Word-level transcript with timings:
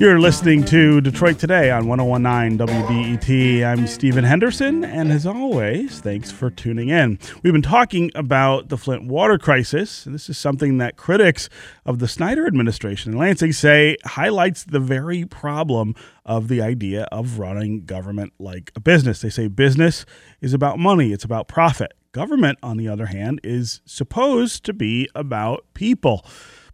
You're 0.00 0.18
listening 0.18 0.64
to 0.64 1.00
Detroit 1.00 1.38
Today 1.38 1.70
on 1.70 1.86
1019 1.86 2.58
WDET. 2.58 3.64
I'm 3.64 3.86
Stephen 3.86 4.24
Henderson, 4.24 4.84
and 4.84 5.12
as 5.12 5.24
always, 5.24 6.00
thanks 6.00 6.32
for 6.32 6.50
tuning 6.50 6.88
in. 6.88 7.18
We've 7.42 7.52
been 7.52 7.62
talking 7.62 8.10
about 8.16 8.68
the 8.68 8.76
Flint 8.76 9.06
water 9.06 9.38
crisis. 9.38 10.04
This 10.04 10.28
is 10.28 10.36
something 10.36 10.78
that 10.78 10.96
critics 10.96 11.48
of 11.86 12.00
the 12.00 12.08
Snyder 12.08 12.46
administration 12.46 13.12
in 13.12 13.18
Lansing 13.18 13.52
say 13.52 13.96
highlights 14.04 14.64
the 14.64 14.80
very 14.80 15.24
problem 15.24 15.94
of 16.26 16.48
the 16.48 16.60
idea 16.60 17.04
of 17.12 17.38
running 17.38 17.84
government 17.86 18.32
like 18.38 18.72
a 18.74 18.80
business. 18.80 19.20
They 19.20 19.30
say 19.30 19.46
business 19.46 20.04
is 20.40 20.52
about 20.52 20.78
money, 20.78 21.12
it's 21.12 21.24
about 21.24 21.46
profit. 21.46 21.92
Government, 22.14 22.60
on 22.62 22.76
the 22.76 22.86
other 22.86 23.06
hand, 23.06 23.40
is 23.42 23.80
supposed 23.84 24.64
to 24.66 24.72
be 24.72 25.08
about 25.16 25.66
people. 25.74 26.24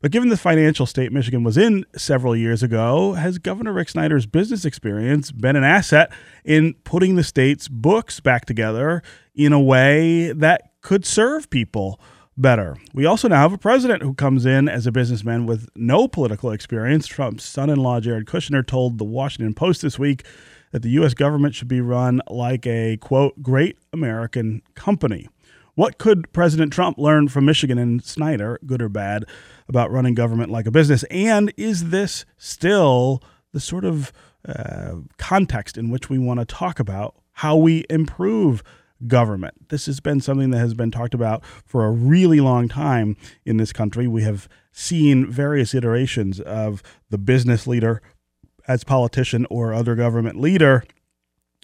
But 0.02 0.10
given 0.12 0.28
the 0.28 0.36
financial 0.36 0.84
state 0.84 1.12
Michigan 1.12 1.42
was 1.42 1.56
in 1.56 1.86
several 1.96 2.36
years 2.36 2.62
ago, 2.62 3.14
has 3.14 3.38
Governor 3.38 3.72
Rick 3.72 3.88
Snyder's 3.88 4.26
business 4.26 4.66
experience 4.66 5.32
been 5.32 5.56
an 5.56 5.64
asset 5.64 6.12
in 6.44 6.74
putting 6.84 7.16
the 7.16 7.24
state's 7.24 7.68
books 7.68 8.20
back 8.20 8.44
together 8.44 9.02
in 9.34 9.54
a 9.54 9.60
way 9.60 10.30
that 10.32 10.72
could 10.82 11.06
serve 11.06 11.48
people? 11.48 11.98
better. 12.36 12.74
We 12.94 13.04
also 13.04 13.28
now 13.28 13.42
have 13.42 13.52
a 13.52 13.58
president 13.58 14.02
who 14.02 14.14
comes 14.14 14.46
in 14.46 14.66
as 14.66 14.86
a 14.86 14.92
businessman 14.92 15.44
with 15.44 15.68
no 15.76 16.08
political 16.08 16.52
experience. 16.52 17.06
Trump's 17.06 17.44
son 17.44 17.68
in 17.68 17.78
law, 17.78 18.00
Jared 18.00 18.24
Kushner, 18.24 18.66
told 18.66 18.96
the 18.96 19.04
Washington 19.04 19.52
Post 19.52 19.82
this 19.82 19.98
week 19.98 20.24
that 20.70 20.82
the 20.82 20.90
U.S. 20.90 21.14
government 21.14 21.54
should 21.54 21.68
be 21.68 21.80
run 21.80 22.20
like 22.28 22.66
a, 22.66 22.96
quote, 22.98 23.42
great 23.42 23.78
American 23.92 24.62
company. 24.74 25.28
What 25.74 25.98
could 25.98 26.32
President 26.32 26.72
Trump 26.72 26.98
learn 26.98 27.28
from 27.28 27.44
Michigan 27.44 27.78
and 27.78 28.04
Snyder, 28.04 28.58
good 28.66 28.82
or 28.82 28.88
bad, 28.88 29.24
about 29.68 29.90
running 29.90 30.14
government 30.14 30.50
like 30.50 30.66
a 30.66 30.70
business? 30.70 31.04
And 31.04 31.52
is 31.56 31.90
this 31.90 32.24
still 32.36 33.22
the 33.52 33.60
sort 33.60 33.84
of 33.84 34.12
uh, 34.46 34.96
context 35.16 35.78
in 35.78 35.90
which 35.90 36.10
we 36.10 36.18
want 36.18 36.40
to 36.40 36.46
talk 36.46 36.80
about 36.80 37.14
how 37.32 37.56
we 37.56 37.84
improve 37.88 38.62
government? 39.06 39.68
This 39.70 39.86
has 39.86 40.00
been 40.00 40.20
something 40.20 40.50
that 40.50 40.58
has 40.58 40.74
been 40.74 40.90
talked 40.90 41.14
about 41.14 41.44
for 41.64 41.86
a 41.86 41.90
really 41.90 42.40
long 42.40 42.68
time 42.68 43.16
in 43.46 43.56
this 43.56 43.72
country. 43.72 44.06
We 44.06 44.22
have 44.22 44.48
seen 44.72 45.30
various 45.30 45.74
iterations 45.74 46.40
of 46.40 46.82
the 47.08 47.18
business 47.18 47.66
leader 47.66 48.02
as 48.70 48.84
politician 48.84 49.44
or 49.50 49.74
other 49.74 49.96
government 49.96 50.40
leader 50.40 50.84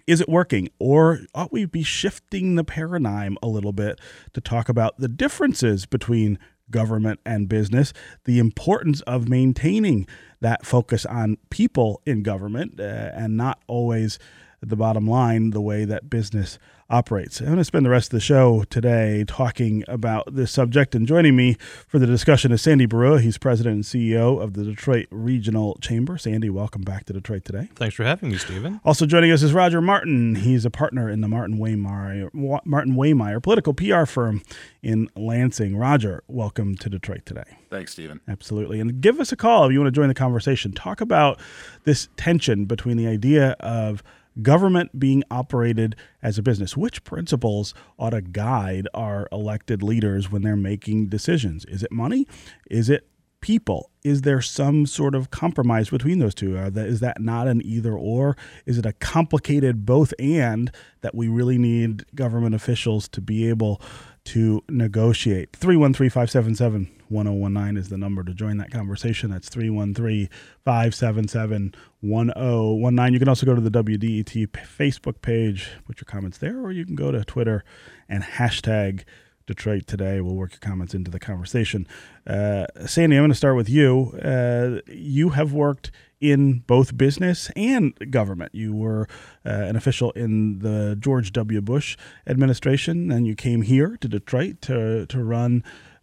is 0.08 0.20
it 0.20 0.28
working? 0.28 0.68
Or 0.78 1.20
ought 1.34 1.52
we 1.52 1.64
be 1.64 1.82
shifting 1.82 2.54
the 2.54 2.62
paradigm 2.62 3.36
a 3.42 3.48
little 3.48 3.72
bit 3.72 4.00
to 4.34 4.40
talk 4.40 4.68
about 4.68 4.98
the 4.98 5.08
differences 5.08 5.84
between 5.84 6.38
government 6.70 7.18
and 7.26 7.48
business, 7.48 7.92
the 8.24 8.38
importance 8.38 9.00
of 9.02 9.28
maintaining 9.28 10.06
that 10.40 10.64
focus 10.64 11.06
on 11.06 11.38
people 11.50 12.02
in 12.06 12.22
government 12.22 12.80
uh, 12.80 12.82
and 13.14 13.36
not 13.36 13.60
always 13.66 14.18
the 14.60 14.76
bottom 14.76 15.08
line 15.08 15.50
the 15.50 15.60
way 15.60 15.84
that 15.84 16.10
business 16.10 16.58
operates. 16.88 17.40
I'm 17.40 17.46
going 17.46 17.58
to 17.58 17.64
spend 17.64 17.84
the 17.84 17.90
rest 17.90 18.08
of 18.08 18.12
the 18.12 18.20
show 18.20 18.64
today 18.70 19.24
talking 19.26 19.82
about 19.88 20.34
this 20.34 20.52
subject. 20.52 20.94
And 20.94 21.06
joining 21.06 21.34
me 21.34 21.56
for 21.86 21.98
the 21.98 22.06
discussion 22.06 22.52
is 22.52 22.62
Sandy 22.62 22.86
Baruah. 22.86 23.20
He's 23.20 23.38
president 23.38 23.74
and 23.74 23.84
CEO 23.84 24.40
of 24.40 24.54
the 24.54 24.64
Detroit 24.64 25.06
Regional 25.10 25.76
Chamber. 25.80 26.16
Sandy, 26.18 26.48
welcome 26.48 26.82
back 26.82 27.04
to 27.06 27.12
Detroit 27.12 27.44
today. 27.44 27.68
Thanks 27.74 27.94
for 27.94 28.04
having 28.04 28.30
me, 28.30 28.38
Stephen. 28.38 28.80
Also 28.84 29.06
joining 29.06 29.32
us 29.32 29.42
is 29.42 29.52
Roger 29.52 29.80
Martin. 29.80 30.36
He's 30.36 30.64
a 30.64 30.70
partner 30.70 31.10
in 31.10 31.20
the 31.20 31.28
Martin 31.28 31.58
Waymire, 31.58 32.32
Martin 32.32 32.94
Waymire 32.94 33.42
political 33.42 33.74
PR 33.74 34.04
firm 34.04 34.42
in 34.82 35.08
Lansing. 35.16 35.76
Roger, 35.76 36.22
welcome 36.28 36.76
to 36.76 36.88
Detroit 36.88 37.26
today. 37.26 37.58
Thanks, 37.70 37.92
Stephen. 37.92 38.20
Absolutely. 38.28 38.80
And 38.80 39.00
give 39.00 39.18
us 39.18 39.32
a 39.32 39.36
call 39.36 39.66
if 39.66 39.72
you 39.72 39.80
want 39.80 39.92
to 39.92 39.98
join 39.98 40.08
the 40.08 40.14
conversation. 40.14 40.72
Talk 40.72 41.00
about 41.00 41.40
this 41.84 42.08
tension 42.16 42.66
between 42.66 42.96
the 42.96 43.08
idea 43.08 43.56
of 43.60 44.02
government 44.42 44.98
being 44.98 45.22
operated 45.30 45.96
as 46.22 46.38
a 46.38 46.42
business. 46.42 46.76
Which 46.76 47.04
principles 47.04 47.74
ought 47.98 48.10
to 48.10 48.20
guide 48.22 48.88
our 48.94 49.28
elected 49.32 49.82
leaders 49.82 50.30
when 50.30 50.42
they're 50.42 50.56
making 50.56 51.08
decisions? 51.08 51.64
Is 51.66 51.82
it 51.82 51.92
money? 51.92 52.26
Is 52.70 52.90
it 52.90 53.08
people? 53.40 53.90
Is 54.02 54.22
there 54.22 54.40
some 54.40 54.86
sort 54.86 55.14
of 55.14 55.30
compromise 55.30 55.90
between 55.90 56.18
those 56.18 56.34
two? 56.34 56.56
Is 56.56 57.00
that 57.00 57.20
not 57.20 57.48
an 57.48 57.60
either 57.64 57.92
or? 57.92 58.36
Is 58.64 58.78
it 58.78 58.86
a 58.86 58.92
complicated 58.92 59.86
both 59.86 60.12
and 60.18 60.70
that 61.02 61.14
we 61.14 61.28
really 61.28 61.58
need 61.58 62.04
government 62.14 62.54
officials 62.54 63.08
to 63.10 63.20
be 63.20 63.48
able 63.48 63.80
to 64.24 64.62
negotiate? 64.68 65.54
313 65.54 66.10
577 66.10 66.95
1019 67.08 67.76
is 67.76 67.88
the 67.88 67.96
number 67.96 68.22
to 68.22 68.34
join 68.34 68.58
that 68.58 68.70
conversation. 68.70 69.30
That's 69.30 69.48
313 69.48 70.28
577 70.64 71.74
1019. 72.00 73.12
You 73.12 73.18
can 73.18 73.28
also 73.28 73.46
go 73.46 73.54
to 73.54 73.60
the 73.60 73.70
WDET 73.70 74.50
Facebook 74.50 75.22
page, 75.22 75.70
put 75.86 76.00
your 76.00 76.06
comments 76.06 76.38
there, 76.38 76.60
or 76.60 76.72
you 76.72 76.84
can 76.84 76.94
go 76.94 77.10
to 77.10 77.24
Twitter 77.24 77.64
and 78.08 78.22
hashtag 78.22 79.04
Detroit 79.46 79.86
Today. 79.86 80.20
We'll 80.20 80.34
work 80.34 80.52
your 80.52 80.60
comments 80.60 80.94
into 80.94 81.10
the 81.10 81.20
conversation. 81.20 81.86
Uh, 82.26 82.66
Sandy, 82.86 83.16
I'm 83.16 83.22
going 83.22 83.30
to 83.30 83.36
start 83.36 83.56
with 83.56 83.68
you. 83.68 84.18
Uh, 84.22 84.80
you 84.88 85.30
have 85.30 85.52
worked 85.52 85.90
in 86.20 86.60
both 86.60 86.96
business 86.96 87.50
and 87.54 87.94
government. 88.10 88.54
You 88.54 88.74
were 88.74 89.06
uh, 89.44 89.50
an 89.50 89.76
official 89.76 90.10
in 90.12 90.60
the 90.60 90.96
George 90.98 91.32
W. 91.32 91.60
Bush 91.60 91.96
administration, 92.26 93.12
and 93.12 93.26
you 93.26 93.34
came 93.34 93.62
here 93.62 93.96
to 94.00 94.08
Detroit 94.08 94.60
to, 94.62 95.06
to 95.06 95.22
run 95.22 95.62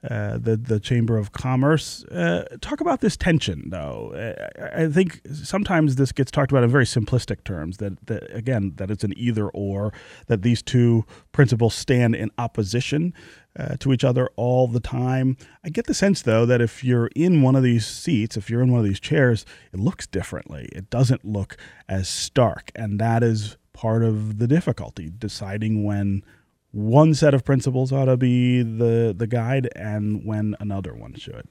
uh, 0.09 0.37
the 0.37 0.57
the 0.57 0.79
Chamber 0.79 1.17
of 1.17 1.31
Commerce. 1.31 2.03
Uh, 2.05 2.45
talk 2.61 2.81
about 2.81 3.01
this 3.01 3.15
tension, 3.15 3.69
though. 3.69 4.11
Uh, 4.13 4.79
I 4.83 4.87
think 4.87 5.21
sometimes 5.33 5.95
this 5.95 6.11
gets 6.11 6.31
talked 6.31 6.51
about 6.51 6.63
in 6.63 6.69
very 6.69 6.85
simplistic 6.85 7.43
terms. 7.43 7.77
That, 7.77 8.05
that 8.07 8.35
again, 8.35 8.73
that 8.75 8.91
it's 8.91 9.03
an 9.03 9.13
either 9.17 9.49
or. 9.49 9.93
That 10.27 10.41
these 10.41 10.61
two 10.61 11.05
principles 11.31 11.73
stand 11.73 12.15
in 12.15 12.31
opposition 12.37 13.13
uh, 13.57 13.77
to 13.79 13.93
each 13.93 14.03
other 14.03 14.29
all 14.35 14.67
the 14.67 14.79
time. 14.79 15.37
I 15.63 15.69
get 15.69 15.85
the 15.85 15.93
sense, 15.93 16.21
though, 16.21 16.45
that 16.45 16.61
if 16.61 16.83
you're 16.83 17.09
in 17.15 17.41
one 17.41 17.55
of 17.55 17.63
these 17.63 17.85
seats, 17.85 18.35
if 18.35 18.49
you're 18.49 18.61
in 18.61 18.71
one 18.71 18.79
of 18.79 18.85
these 18.85 18.99
chairs, 18.99 19.45
it 19.71 19.79
looks 19.79 20.07
differently. 20.07 20.69
It 20.73 20.89
doesn't 20.89 21.23
look 21.23 21.57
as 21.87 22.09
stark, 22.09 22.71
and 22.75 22.99
that 22.99 23.23
is 23.23 23.57
part 23.73 24.03
of 24.03 24.37
the 24.37 24.47
difficulty 24.47 25.11
deciding 25.17 25.83
when 25.83 26.23
one 26.73 27.13
set 27.13 27.35
of 27.35 27.45
principles 27.45 27.91
ought 27.93 28.05
to 28.05 28.17
be 28.17 28.63
the 28.63 29.13
the 29.15 29.27
guide 29.27 29.69
and 29.75 30.25
when 30.25 30.55
another 30.59 30.93
one 30.95 31.13
should. 31.13 31.47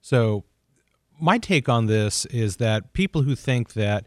So 0.00 0.44
my 1.20 1.36
take 1.38 1.68
on 1.68 1.86
this 1.86 2.24
is 2.26 2.56
that 2.56 2.94
people 2.94 3.22
who 3.22 3.34
think 3.34 3.74
that 3.74 4.06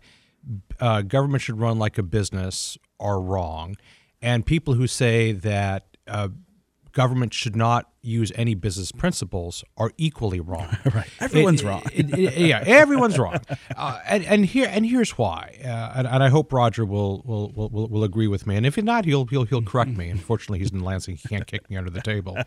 uh, 0.79 1.03
government 1.03 1.43
should 1.43 1.59
run 1.59 1.77
like 1.77 1.99
a 1.99 2.03
business 2.03 2.75
are 2.99 3.21
wrong, 3.21 3.75
and 4.19 4.43
people 4.43 4.73
who 4.73 4.87
say 4.87 5.31
that 5.31 5.95
uh, 6.07 6.29
government 6.91 7.33
should 7.33 7.55
not 7.55 7.91
use 8.01 8.31
any 8.35 8.55
business 8.55 8.91
principles 8.91 9.63
are 9.77 9.91
equally 9.97 10.39
wrong. 10.39 10.77
right, 10.93 11.09
everyone's 11.19 11.61
it, 11.61 11.65
wrong. 11.65 11.83
it, 11.93 12.17
it, 12.17 12.37
yeah, 12.37 12.63
everyone's 12.65 13.17
wrong. 13.17 13.39
Uh, 13.77 13.99
and, 14.05 14.23
and 14.25 14.45
here 14.45 14.67
and 14.69 14.85
here's 14.85 15.11
why. 15.11 15.57
Uh, 15.63 15.93
and, 15.95 16.07
and, 16.07 16.23
I 16.23 16.29
hope 16.29 16.51
Roger 16.51 16.85
will, 16.85 17.21
will 17.25 17.51
will, 17.51 17.87
will 17.87 18.03
agree 18.03 18.27
with 18.27 18.45
me. 18.45 18.55
And 18.55 18.65
if 18.65 18.77
not, 18.77 19.05
he'll 19.05 19.25
he'll 19.25 19.45
he'll 19.45 19.61
correct 19.61 19.91
me. 19.91 20.09
Unfortunately, 20.09 20.59
he's 20.59 20.71
in 20.71 20.81
Lansing; 20.81 21.15
he 21.15 21.27
can't 21.27 21.47
kick 21.47 21.69
me 21.69 21.77
under 21.77 21.89
the 21.89 22.01
table. 22.01 22.37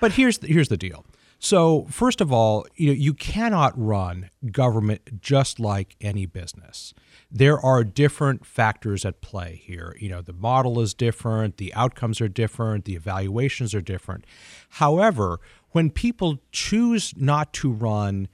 But 0.00 0.12
here's 0.12 0.38
the, 0.38 0.48
here's 0.48 0.68
the 0.68 0.76
deal. 0.76 1.04
So 1.38 1.86
first 1.90 2.20
of 2.20 2.32
all, 2.32 2.66
you 2.76 2.88
know, 2.88 2.94
you 2.94 3.14
cannot 3.14 3.72
run 3.76 4.30
government 4.50 5.20
just 5.20 5.60
like 5.60 5.96
any 6.00 6.26
business 6.26 6.94
there 7.30 7.58
are 7.58 7.82
different 7.84 8.46
factors 8.46 9.04
at 9.04 9.20
play 9.20 9.60
here. 9.64 9.96
You 9.98 10.08
know, 10.08 10.22
the 10.22 10.32
model 10.32 10.80
is 10.80 10.94
different, 10.94 11.56
the 11.56 11.74
outcomes 11.74 12.20
are 12.20 12.28
different, 12.28 12.84
the 12.84 12.94
evaluations 12.94 13.74
are 13.74 13.80
different. 13.80 14.24
However, 14.70 15.40
when 15.70 15.90
people 15.90 16.38
choose 16.52 17.12
not 17.16 17.52
to 17.54 17.70
run 17.70 18.28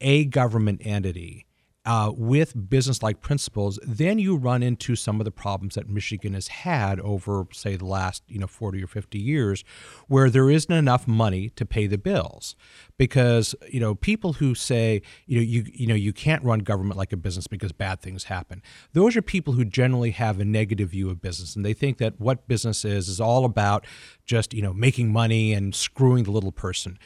a 0.00 0.24
government 0.24 0.82
entity, 0.84 1.46
uh, 1.84 2.12
with 2.16 2.70
business 2.70 3.02
like 3.02 3.20
principles, 3.20 3.78
then 3.82 4.18
you 4.18 4.36
run 4.36 4.62
into 4.62 4.94
some 4.94 5.20
of 5.20 5.24
the 5.24 5.32
problems 5.32 5.74
that 5.74 5.88
Michigan 5.88 6.34
has 6.34 6.46
had 6.46 7.00
over, 7.00 7.46
say, 7.52 7.74
the 7.74 7.84
last 7.84 8.22
you 8.28 8.38
know 8.38 8.46
40 8.46 8.82
or 8.84 8.86
50 8.86 9.18
years, 9.18 9.64
where 10.06 10.30
there 10.30 10.48
isn't 10.48 10.72
enough 10.72 11.08
money 11.08 11.48
to 11.50 11.66
pay 11.66 11.86
the 11.86 11.98
bills. 11.98 12.54
Because 12.98 13.54
you 13.68 13.80
know 13.80 13.96
people 13.96 14.34
who 14.34 14.54
say 14.54 15.02
you 15.26 15.38
know 15.38 15.42
you 15.42 15.64
you 15.72 15.86
know 15.88 15.94
you 15.94 16.12
can't 16.12 16.44
run 16.44 16.60
government 16.60 16.96
like 16.96 17.12
a 17.12 17.16
business 17.16 17.48
because 17.48 17.72
bad 17.72 18.00
things 18.00 18.24
happen. 18.24 18.62
Those 18.92 19.16
are 19.16 19.22
people 19.22 19.54
who 19.54 19.64
generally 19.64 20.12
have 20.12 20.38
a 20.38 20.44
negative 20.44 20.90
view 20.90 21.10
of 21.10 21.20
business, 21.20 21.56
and 21.56 21.64
they 21.64 21.74
think 21.74 21.98
that 21.98 22.20
what 22.20 22.46
business 22.46 22.84
is 22.84 23.08
is 23.08 23.20
all 23.20 23.44
about 23.44 23.84
just 24.24 24.54
you 24.54 24.62
know 24.62 24.72
making 24.72 25.12
money 25.12 25.52
and 25.52 25.74
screwing 25.74 26.24
the 26.24 26.30
little 26.30 26.52
person 26.52 26.96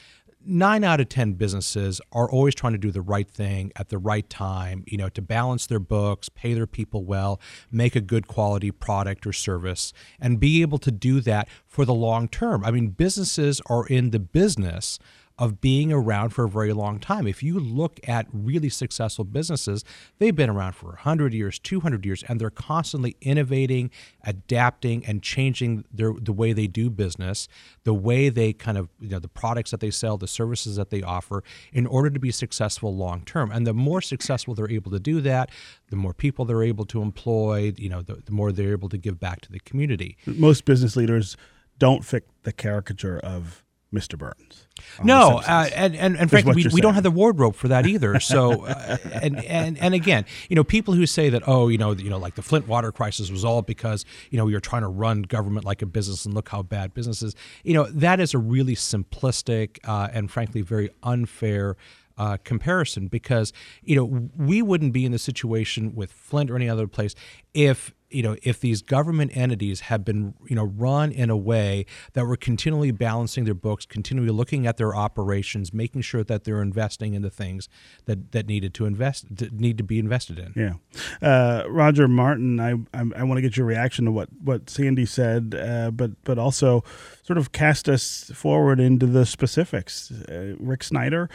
nine 0.47 0.85
out 0.85 1.01
of 1.01 1.09
10 1.09 1.35
businesses 1.35 2.01
are 2.13 2.31
always 2.31 2.55
trying 2.55 2.73
to 2.73 2.79
do 2.79 2.91
the 2.91 3.01
right 3.01 3.29
thing 3.29 3.73
at 3.77 3.89
the 3.89 3.99
right 3.99 4.29
time, 4.29 4.85
you 4.87 4.97
know, 4.97 5.09
to 5.11 5.23
balance 5.23 5.67
their 5.67 5.79
books, 5.79 6.29
pay 6.29 6.55
their 6.55 6.67
people 6.67 7.05
well, 7.05 7.41
make 7.71 7.97
a 7.97 8.01
good 8.01 8.27
quality 8.27 8.71
product 8.71 9.27
or 9.27 9.33
service, 9.33 9.93
and 10.21 10.41
be 10.41 10.63
able 10.63 10.79
to 10.79 10.91
do 10.91 11.21
that 11.21 11.49
for 11.67 11.85
the 11.85 11.95
long 11.95 12.29
term. 12.29 12.65
I 12.65 12.71
mean, 12.71 12.89
businesses 12.89 13.61
are 13.67 13.87
in 13.87 14.11
the 14.11 14.21
business 14.21 14.99
of 15.39 15.61
being 15.61 15.93
around 15.93 16.31
for 16.31 16.45
a 16.45 16.49
very 16.49 16.73
long 16.73 16.99
time. 16.99 17.27
If 17.27 17.43
you 17.43 17.59
look 17.59 18.01
at 18.09 18.27
really 18.33 18.71
successful 18.71 19.25
businesses, 19.25 19.85
they've 20.19 20.35
been 20.35 20.49
around 20.49 20.73
for 20.73 20.89
100 20.89 21.35
years, 21.35 21.59
200 21.59 22.07
years, 22.07 22.25
and 22.27 22.41
they're 22.41 22.49
constantly 22.49 23.17
innovating, 23.21 23.91
adapting, 24.25 25.05
and 25.05 25.23
changing 25.23 25.85
their, 25.93 26.15
the 26.15 26.33
way 26.33 26.55
they 26.55 26.67
do 26.67 26.89
business, 26.89 27.49
the 27.85 27.93
way 27.93 28.31
they 28.31 28.55
kind 28.55 28.79
of, 28.79 28.89
you 28.99 29.11
know, 29.11 29.19
the 29.19 29.29
products 29.29 29.71
that 29.73 29.81
they 29.81 29.91
sell, 29.91 30.17
the 30.17 30.27
services 30.27 30.77
that 30.77 30.89
they 30.89 31.03
offer 31.03 31.45
in 31.73 31.87
order 31.87 32.09
to 32.09 32.19
be 32.19 32.31
successful 32.31 32.97
long 32.97 33.23
term. 33.23 33.51
And 33.51 33.67
the 33.67 33.75
more 33.75 34.01
successful 34.01 34.55
they're 34.55 34.71
able 34.71 34.91
to 34.91 35.01
do 35.01 35.21
that, 35.21 35.51
the 35.91 35.97
more 35.97 36.15
people 36.15 36.47
they're 36.47 36.63
able 36.63 36.87
to 36.87 37.03
employ, 37.03 37.75
you 37.77 37.91
know, 37.91 38.01
the, 38.01 38.23
the 38.25 38.33
more 38.33 38.53
they're 38.53 38.73
able 38.73 38.89
to 38.89 38.99
give 38.99 39.21
back 39.21 39.43
to 39.43 39.53
the 39.53 39.61
community. 39.61 40.17
Most 40.27 40.65
business 40.65 40.97
leaders 40.97 41.37
don't 41.79 42.07
fit 42.07 42.27
the 42.45 42.53
caricature 42.53 43.19
of 43.19 43.66
Mr. 43.95 44.19
Burns. 44.19 44.67
No, 45.03 45.39
uh, 45.39 45.69
and 45.75 45.95
and, 45.97 46.17
and 46.17 46.29
frankly, 46.29 46.55
we, 46.55 46.67
we 46.73 46.81
don't 46.81 46.95
have 46.95 47.03
the 47.03 47.11
wardrobe 47.11 47.55
for 47.55 47.69
that 47.69 47.87
either. 47.87 48.21
So, 48.27 48.65
uh, 48.65 48.97
and 49.23 49.43
and 49.45 49.79
and 49.79 49.95
again, 49.95 50.25
you 50.49 50.57
know, 50.57 50.65
people 50.65 50.95
who 50.95 51.07
say 51.07 51.31
that, 51.31 51.45
oh, 51.47 51.69
you 51.69 51.79
know, 51.79 51.93
you 51.93 52.11
know, 52.11 52.19
like 52.19 52.35
the 52.35 52.43
Flint 52.43 52.67
water 52.67 52.91
crisis 52.91 53.31
was 53.31 53.45
all 53.45 53.63
because 53.63 54.05
you 54.31 54.37
know 54.37 54.45
we 54.45 54.53
were 54.53 54.61
trying 54.61 54.83
to 54.83 54.89
run 54.89 55.23
government 55.23 55.65
like 55.65 55.81
a 55.81 55.87
business 55.87 56.25
and 56.25 56.35
look 56.35 56.49
how 56.49 56.63
bad 56.63 56.93
business 56.93 57.23
is. 57.23 57.37
You 57.63 57.75
know, 57.75 57.85
that 57.85 58.19
is 58.19 58.35
a 58.35 58.39
really 58.39 58.75
simplistic 58.75 59.79
uh, 59.85 60.09
and 60.13 60.29
frankly 60.31 60.63
very 60.63 60.91
unfair. 61.05 61.77
Uh, 62.19 62.39
comparison 62.45 63.09
because 63.09 63.53
you 63.83 63.95
know 63.95 64.31
we 64.39 64.63
wouldn't 64.63 64.95
be 64.95 65.05
in 65.05 65.13
the 65.13 65.19
situation 65.19 65.95
with 65.95 66.11
Flint 66.11 66.51
or 66.51 66.57
any 66.57 66.67
other 66.67 66.87
place 66.87 67.15
if 67.53 67.93
you 68.11 68.23
know 68.23 68.37
if 68.43 68.61
these 68.61 68.83
government 68.83 69.37
entities 69.37 69.81
have 69.81 70.05
been 70.05 70.35
you 70.47 70.55
know 70.55 70.65
run 70.65 71.11
in 71.11 71.31
a 71.31 71.37
way 71.37 71.85
that 72.13 72.25
were 72.25 72.37
continually 72.37 72.91
balancing 72.91 73.45
their 73.45 73.55
books 73.55 73.85
continually 73.85 74.31
looking 74.31 74.67
at 74.67 74.77
their 74.77 74.95
operations 74.95 75.73
making 75.73 76.01
sure 76.01 76.23
that 76.23 76.45
they're 76.45 76.63
investing 76.63 77.15
in 77.15 77.23
the 77.23 77.31
things 77.31 77.69
that 78.05 78.33
that 78.33 78.47
needed 78.47 78.73
to 78.75 78.87
invest 78.87 79.27
need 79.53 79.77
to 79.77 79.85
be 79.85 79.99
invested 79.99 80.39
in. 80.39 80.53
Yeah. 80.55 81.29
Uh, 81.29 81.65
roger 81.69 82.07
martin 82.09 82.61
i 82.61 82.73
i, 82.95 83.05
I 83.17 83.23
want 83.25 83.39
to 83.39 83.43
get 83.43 83.57
your 83.57 83.67
reaction 83.67 84.05
to 84.05 84.13
what 84.13 84.29
what 84.43 84.71
sandy 84.71 85.07
said 85.07 85.55
uh, 85.55 85.91
but 85.91 86.13
but 86.25 86.39
also 86.39 86.85
sort 87.23 87.39
of 87.39 87.51
cast 87.51 87.89
us 87.89 88.31
forward 88.35 88.79
into 88.79 89.07
the 89.07 89.27
specifics. 89.27 90.13
Uh, 90.29 90.55
rick 90.61 90.85
snyder 90.85 91.29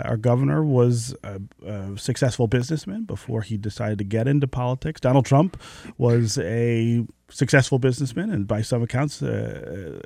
our 0.00 0.16
governor 0.16 0.64
was 0.64 1.14
a, 1.22 1.40
a, 1.64 1.96
successful 1.96 2.48
businessman 2.48 3.04
before 3.04 3.42
he 3.42 3.56
decided 3.56 3.98
to 3.98 4.04
get 4.04 4.26
into 4.26 4.48
politics. 4.48 5.00
Donald 5.00 5.26
Trump 5.26 5.60
was 5.96 6.38
a 6.38 7.06
successful 7.28 7.78
businessman, 7.78 8.30
and 8.30 8.46
by 8.46 8.62
some 8.62 8.82
accounts, 8.82 9.22
uh, 9.22 10.00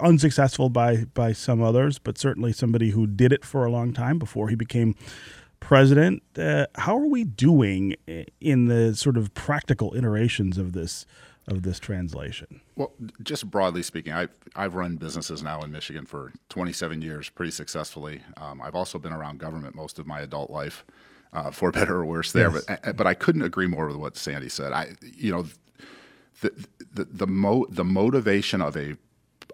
unsuccessful 0.00 0.68
by 0.68 1.04
by 1.14 1.32
some 1.32 1.62
others, 1.62 1.98
but 1.98 2.18
certainly 2.18 2.52
somebody 2.52 2.90
who 2.90 3.06
did 3.06 3.32
it 3.32 3.44
for 3.44 3.64
a 3.64 3.70
long 3.70 3.92
time 3.92 4.18
before 4.18 4.48
he 4.48 4.54
became 4.54 4.94
president. 5.58 6.22
Uh, 6.38 6.66
how 6.76 6.96
are 6.96 7.06
we 7.06 7.24
doing 7.24 7.96
in 8.40 8.66
the 8.66 8.94
sort 8.94 9.16
of 9.16 9.34
practical 9.34 9.94
iterations 9.96 10.58
of 10.58 10.72
this 10.72 11.06
of 11.48 11.62
this 11.62 11.78
translation? 11.78 12.60
Well, 12.74 12.92
just 13.22 13.50
broadly 13.50 13.82
speaking, 13.82 14.12
I've, 14.12 14.30
I've 14.54 14.74
run 14.74 14.96
businesses 14.96 15.42
now 15.42 15.62
in 15.62 15.70
Michigan 15.70 16.04
for 16.04 16.32
27 16.48 17.02
years 17.02 17.28
pretty 17.28 17.52
successfully. 17.52 18.22
Um, 18.36 18.60
I've 18.60 18.74
also 18.74 18.98
been 18.98 19.12
around 19.12 19.38
government 19.38 19.74
most 19.74 19.98
of 19.98 20.06
my 20.06 20.20
adult 20.20 20.50
life, 20.50 20.84
uh, 21.32 21.50
for 21.50 21.70
better 21.72 21.96
or 21.96 22.04
worse 22.04 22.32
there. 22.32 22.50
Yes. 22.50 22.64
But, 22.66 22.96
but 22.96 23.06
I 23.06 23.14
couldn't 23.14 23.42
agree 23.42 23.66
more 23.66 23.86
with 23.86 23.96
what 23.96 24.16
Sandy 24.16 24.48
said. 24.48 24.72
I, 24.72 24.94
you 25.02 25.32
know, 25.32 25.46
the, 26.40 26.66
the, 26.92 27.04
the, 27.04 27.26
mo- 27.26 27.66
the 27.68 27.84
motivation 27.84 28.60
of 28.60 28.76
a, 28.76 28.96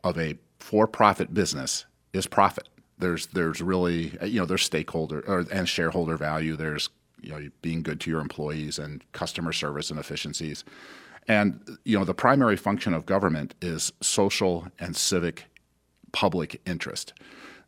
of 0.02 0.18
a 0.18 0.36
for-profit 0.60 1.34
business 1.34 1.84
is 2.12 2.26
profit. 2.26 2.68
There's, 2.98 3.26
there's 3.26 3.60
really, 3.60 4.16
you 4.22 4.40
know, 4.40 4.46
there's 4.46 4.62
stakeholder 4.62 5.24
or, 5.26 5.44
and 5.52 5.68
shareholder 5.68 6.16
value. 6.16 6.56
There's, 6.56 6.88
you 7.20 7.30
know, 7.32 7.50
being 7.60 7.82
good 7.82 8.00
to 8.00 8.10
your 8.10 8.20
employees 8.20 8.78
and 8.78 9.04
customer 9.12 9.52
service 9.52 9.90
and 9.90 9.98
efficiencies. 9.98 10.64
And 11.28 11.78
you 11.84 11.98
know, 11.98 12.04
the 12.04 12.14
primary 12.14 12.56
function 12.56 12.94
of 12.94 13.06
government 13.06 13.54
is 13.60 13.92
social 14.00 14.68
and 14.78 14.96
civic 14.96 15.46
public 16.12 16.60
interest. 16.66 17.12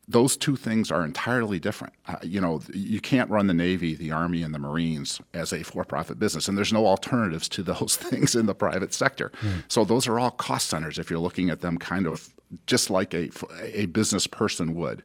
Those 0.07 0.37
two 0.37 0.57
things 0.57 0.91
are 0.91 1.03
entirely 1.03 1.59
different. 1.59 1.95
Uh, 2.07 2.17
you 2.23 2.39
know, 2.39 2.61
you 2.75 3.01
can't 3.01 3.31
run 3.31 3.47
the 3.47 3.55
Navy, 3.55 3.95
the 3.95 4.13
Army, 4.13 4.43
and 4.43 4.55
the 4.55 4.59
Marines 4.59 5.19
as 5.33 5.51
a 5.51 5.63
for-profit 5.63 6.19
business, 6.19 6.47
and 6.47 6.59
there's 6.59 6.75
no 6.75 6.87
alternatives 6.87 7.49
to 7.51 7.63
those 7.63 7.97
things 8.01 8.35
in 8.35 8.45
the 8.45 8.55
private 8.55 8.93
sector. 8.93 9.33
Mm. 9.41 9.65
So 9.69 9.85
those 9.85 10.07
are 10.07 10.19
all 10.19 10.31
cost 10.31 10.69
centers 10.69 10.99
if 10.99 11.09
you're 11.09 11.19
looking 11.19 11.49
at 11.49 11.63
them 11.63 11.79
kind 11.79 12.07
of 12.07 12.35
just 12.67 12.91
like 12.91 13.15
a 13.15 13.31
a 13.63 13.87
business 13.87 14.27
person 14.27 14.75
would. 14.75 15.03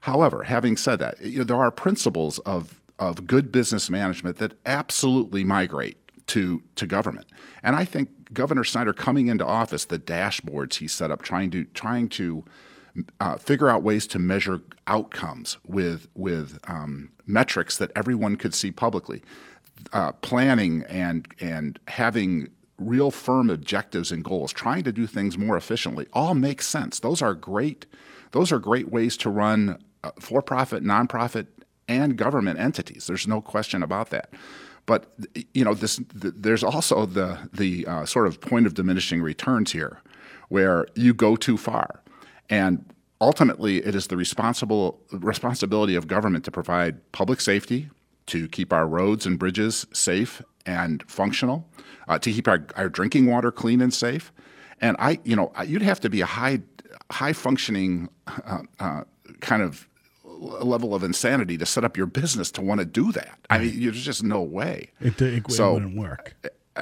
However, 0.00 0.44
having 0.44 0.76
said 0.76 1.00
that, 1.00 1.20
you 1.20 1.38
know, 1.38 1.44
there 1.44 1.56
are 1.56 1.70
principles 1.70 2.38
of 2.40 2.80
of 2.98 3.26
good 3.26 3.50
business 3.50 3.90
management 3.90 4.36
that 4.38 4.54
absolutely 4.64 5.44
migrate 5.44 5.98
to 6.26 6.62
to 6.74 6.86
government. 6.86 7.26
And 7.62 7.76
I 7.76 7.84
think 7.84 8.32
Governor 8.32 8.64
Snyder 8.64 8.92
coming 8.92 9.28
into 9.28 9.46
office, 9.46 9.84
the 9.84 9.98
dashboards 9.98 10.76
he 10.76 10.88
set 10.88 11.10
up, 11.10 11.22
trying 11.22 11.50
to 11.52 11.64
trying 11.66 12.08
to 12.10 12.44
uh, 13.20 13.36
figure 13.36 13.68
out 13.68 13.82
ways 13.82 14.06
to 14.08 14.18
measure 14.18 14.60
outcomes 14.86 15.58
with 15.66 16.08
with 16.14 16.58
um, 16.68 17.10
metrics 17.26 17.78
that 17.78 17.90
everyone 17.94 18.36
could 18.36 18.54
see 18.54 18.70
publicly, 18.70 19.22
uh, 19.92 20.12
planning 20.12 20.84
and 20.88 21.28
and 21.40 21.78
having 21.88 22.48
real 22.78 23.10
firm 23.10 23.48
objectives 23.48 24.12
and 24.12 24.22
goals, 24.22 24.52
trying 24.52 24.82
to 24.84 24.92
do 24.92 25.06
things 25.06 25.38
more 25.38 25.56
efficiently, 25.56 26.06
all 26.12 26.34
makes 26.34 26.66
sense. 26.66 27.00
Those 27.00 27.22
are 27.22 27.34
great. 27.34 27.86
Those 28.32 28.52
are 28.52 28.58
great 28.58 28.90
ways 28.90 29.16
to 29.18 29.30
run 29.30 29.78
uh, 30.04 30.10
for-profit, 30.20 30.82
nonprofit, 30.84 31.46
and 31.88 32.16
government 32.18 32.58
entities. 32.58 33.06
There's 33.06 33.26
no 33.26 33.40
question 33.40 33.82
about 33.82 34.10
that. 34.10 34.28
But 34.86 35.12
you 35.52 35.64
know, 35.64 35.74
this 35.74 35.96
the, 36.14 36.30
there's 36.30 36.64
also 36.64 37.06
the 37.06 37.38
the 37.52 37.86
uh, 37.86 38.06
sort 38.06 38.26
of 38.26 38.40
point 38.40 38.66
of 38.66 38.74
diminishing 38.74 39.20
returns 39.20 39.72
here, 39.72 40.00
where 40.48 40.86
you 40.94 41.12
go 41.12 41.36
too 41.36 41.56
far, 41.56 42.02
and 42.48 42.84
ultimately 43.20 43.78
it 43.78 43.94
is 43.94 44.06
the 44.06 44.16
responsible 44.16 45.00
responsibility 45.12 45.96
of 45.96 46.06
government 46.06 46.44
to 46.44 46.50
provide 46.50 47.12
public 47.12 47.40
safety, 47.40 47.90
to 48.26 48.48
keep 48.48 48.72
our 48.72 48.86
roads 48.86 49.26
and 49.26 49.38
bridges 49.38 49.86
safe 49.92 50.42
and 50.64 51.02
functional, 51.08 51.68
uh, 52.08 52.18
to 52.18 52.32
keep 52.32 52.48
our, 52.48 52.66
our 52.76 52.88
drinking 52.88 53.26
water 53.26 53.52
clean 53.52 53.80
and 53.80 53.94
safe. 53.94 54.32
And 54.80 54.96
I, 54.98 55.18
you 55.24 55.36
know, 55.36 55.52
you'd 55.64 55.82
have 55.82 56.00
to 56.00 56.10
be 56.10 56.20
a 56.20 56.26
high 56.26 56.60
high 57.10 57.32
functioning 57.32 58.08
uh, 58.26 58.62
uh, 58.80 59.02
kind 59.40 59.62
of 59.62 59.88
level 60.38 60.94
of 60.94 61.02
insanity 61.02 61.56
to 61.58 61.66
set 61.66 61.84
up 61.84 61.96
your 61.96 62.06
business 62.06 62.50
to 62.52 62.62
want 62.62 62.80
to 62.80 62.84
do 62.84 63.12
that. 63.12 63.38
I 63.50 63.58
mean, 63.58 63.82
there's 63.82 64.04
just 64.04 64.22
no 64.22 64.42
way. 64.42 64.90
It, 65.00 65.20
it, 65.20 65.50
so, 65.50 65.74
wouldn't 65.74 65.96
work. 65.96 66.34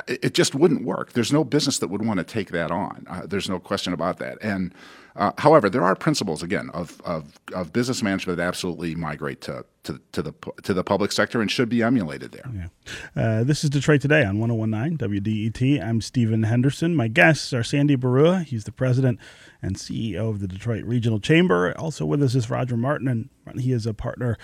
It 0.08 0.34
just 0.34 0.54
wouldn't 0.54 0.84
work. 0.84 1.12
There's 1.12 1.32
no 1.32 1.44
business 1.44 1.78
that 1.78 1.88
would 1.88 2.04
want 2.04 2.18
to 2.18 2.24
take 2.24 2.50
that 2.50 2.70
on. 2.70 3.06
Uh, 3.08 3.22
there's 3.26 3.48
no 3.48 3.60
question 3.60 3.92
about 3.92 4.18
that. 4.18 4.38
And 4.42 4.74
uh, 5.16 5.30
however, 5.38 5.70
there 5.70 5.84
are 5.84 5.94
principles 5.94 6.42
again 6.42 6.70
of, 6.70 7.00
of, 7.04 7.38
of 7.52 7.72
business 7.72 8.02
management 8.02 8.36
that 8.38 8.46
absolutely 8.46 8.96
migrate 8.96 9.40
to, 9.42 9.64
to, 9.84 10.00
to 10.10 10.22
the 10.22 10.32
to 10.64 10.74
the 10.74 10.82
public 10.82 11.12
sector 11.12 11.40
and 11.40 11.50
should 11.50 11.68
be 11.68 11.82
emulated 11.82 12.32
there. 12.32 12.50
Yeah. 12.52 13.22
Uh, 13.22 13.44
this 13.44 13.62
is 13.62 13.70
Detroit 13.70 14.00
Today 14.00 14.24
on 14.24 14.38
1019 14.38 14.98
WDET. 14.98 15.84
I'm 15.84 16.00
Stephen 16.00 16.42
Henderson. 16.42 16.96
My 16.96 17.06
guests 17.06 17.52
are 17.52 17.62
Sandy 17.62 17.96
Baruah. 17.96 18.44
He's 18.44 18.64
the 18.64 18.72
president 18.72 19.20
and 19.62 19.76
CEO 19.76 20.30
of 20.30 20.40
the 20.40 20.48
Detroit 20.48 20.84
Regional 20.84 21.20
Chamber. 21.20 21.72
Also 21.78 22.04
with 22.04 22.20
us 22.20 22.34
is 22.34 22.50
Roger 22.50 22.76
Martin, 22.76 23.30
and 23.46 23.60
he 23.60 23.70
is 23.70 23.86
a 23.86 23.94
partner 23.94 24.36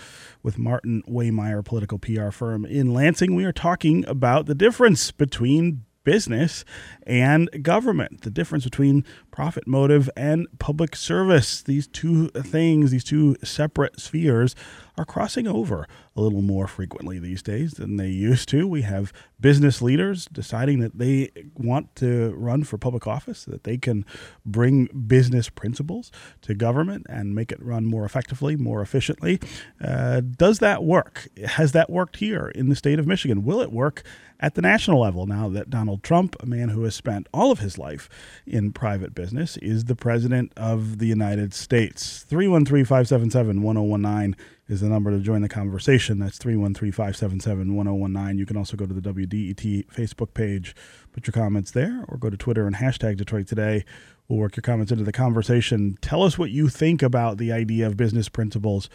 with 0.42 0.56
Martin 0.56 1.02
Waymire, 1.08 1.64
political 1.64 1.98
PR 1.98 2.30
firm 2.30 2.64
in 2.64 2.94
Lansing. 2.94 3.34
We 3.34 3.44
are 3.44 3.52
talking 3.52 4.04
about 4.06 4.46
the 4.46 4.54
difference 4.54 5.10
between 5.10 5.84
business 6.04 6.64
and 7.04 7.48
government, 7.62 8.22
the 8.22 8.30
difference 8.30 8.64
between 8.64 9.04
profit 9.40 9.66
motive 9.66 10.10
and 10.18 10.46
public 10.58 10.94
service. 10.94 11.62
These 11.62 11.86
two 11.86 12.28
things, 12.28 12.90
these 12.90 13.02
two 13.02 13.36
separate 13.42 13.98
spheres, 13.98 14.54
are 14.98 15.04
crossing 15.06 15.46
over 15.46 15.88
a 16.14 16.20
little 16.20 16.42
more 16.42 16.66
frequently 16.66 17.18
these 17.18 17.42
days 17.42 17.72
than 17.72 17.96
they 17.96 18.08
used 18.08 18.50
to. 18.50 18.68
We 18.68 18.82
have 18.82 19.14
business 19.40 19.80
leaders 19.80 20.26
deciding 20.30 20.80
that 20.80 20.98
they 20.98 21.30
want 21.54 21.96
to 21.96 22.34
run 22.36 22.64
for 22.64 22.76
public 22.76 23.06
office, 23.06 23.46
that 23.46 23.64
they 23.64 23.78
can 23.78 24.04
bring 24.44 24.90
business 25.06 25.48
principles 25.48 26.12
to 26.42 26.54
government 26.54 27.06
and 27.08 27.34
make 27.34 27.50
it 27.50 27.62
run 27.62 27.86
more 27.86 28.04
effectively, 28.04 28.56
more 28.56 28.82
efficiently. 28.82 29.40
Uh, 29.82 30.20
does 30.20 30.58
that 30.58 30.84
work? 30.84 31.28
Has 31.46 31.72
that 31.72 31.88
worked 31.88 32.16
here 32.16 32.48
in 32.48 32.68
the 32.68 32.76
state 32.76 32.98
of 32.98 33.06
Michigan? 33.06 33.42
Will 33.42 33.62
it 33.62 33.72
work 33.72 34.02
at 34.40 34.54
the 34.54 34.62
national 34.62 35.00
level 35.00 35.26
now 35.26 35.48
that 35.48 35.70
Donald 35.70 36.02
Trump, 36.02 36.34
a 36.40 36.46
man 36.46 36.70
who 36.70 36.82
has 36.82 36.94
spent 36.94 37.28
all 37.32 37.52
of 37.52 37.60
his 37.60 37.78
life 37.78 38.08
in 38.46 38.72
private 38.72 39.14
business, 39.14 39.29
is 39.34 39.84
the 39.84 39.96
president 39.96 40.52
of 40.56 40.98
the 40.98 41.06
United 41.06 41.54
States? 41.54 42.24
313 42.24 42.84
577 42.84 43.62
1019 43.62 44.36
is 44.68 44.80
the 44.80 44.88
number 44.88 45.10
to 45.10 45.18
join 45.18 45.42
the 45.42 45.48
conversation. 45.48 46.18
That's 46.18 46.38
313 46.38 46.92
577 46.92 47.74
1019. 47.74 48.38
You 48.38 48.46
can 48.46 48.56
also 48.56 48.76
go 48.76 48.86
to 48.86 48.94
the 48.94 49.00
WDET 49.00 49.86
Facebook 49.86 50.34
page, 50.34 50.74
put 51.12 51.26
your 51.26 51.32
comments 51.32 51.70
there, 51.70 52.04
or 52.08 52.16
go 52.16 52.30
to 52.30 52.36
Twitter 52.36 52.66
and 52.66 52.76
hashtag 52.76 53.16
Detroit 53.16 53.46
Today 53.46 53.84
We'll 54.30 54.38
work 54.38 54.54
your 54.54 54.62
comments 54.62 54.92
into 54.92 55.02
the 55.02 55.10
conversation. 55.10 55.98
Tell 56.00 56.22
us 56.22 56.38
what 56.38 56.50
you 56.50 56.68
think 56.68 57.02
about 57.02 57.38
the 57.38 57.50
idea 57.50 57.88
of 57.88 57.96
business 57.96 58.28
principles 58.28 58.88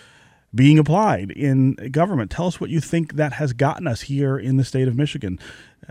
being 0.56 0.80
applied 0.80 1.30
in 1.32 1.74
government. 1.92 2.32
Tell 2.32 2.48
us 2.48 2.62
what 2.62 2.70
you 2.70 2.80
think 2.80 3.16
that 3.16 3.34
has 3.34 3.52
gotten 3.52 3.86
us 3.86 4.04
here 4.04 4.38
in 4.38 4.56
the 4.56 4.64
state 4.64 4.88
of 4.88 4.96
Michigan. 4.96 5.38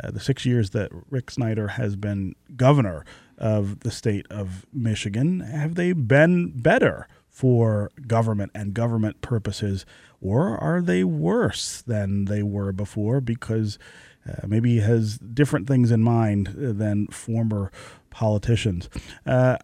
Uh, 0.03 0.11
the 0.11 0.19
six 0.19 0.47
years 0.47 0.71
that 0.71 0.91
Rick 1.11 1.31
Snyder 1.31 1.69
has 1.69 1.95
been 1.95 2.35
governor 2.57 3.05
of 3.39 3.81
the 3.81 3.91
state 3.91 4.27
of 4.31 4.67
Michigan, 4.73 5.41
have 5.41 5.75
they 5.75 5.93
been 5.93 6.53
better 6.57 7.09
for 7.35 7.91
government 8.07 8.53
and 8.55 8.75
government 8.75 9.21
purposes, 9.21 9.85
or 10.21 10.57
are 10.59 10.81
they 10.81 11.03
worse 11.03 11.83
than 11.83 12.27
they 12.27 12.45
were 12.45 12.73
before 12.73 13.21
because 13.21 13.77
uh, 14.25 14.47
maybe 14.47 14.75
he 14.75 14.81
has 14.81 15.19
different 15.19 15.67
things 15.67 15.91
in 15.91 16.01
mind 16.01 16.55
than 16.57 17.09
former 17.09 17.73
politicians? 18.11 18.89
Uh, 19.27 19.57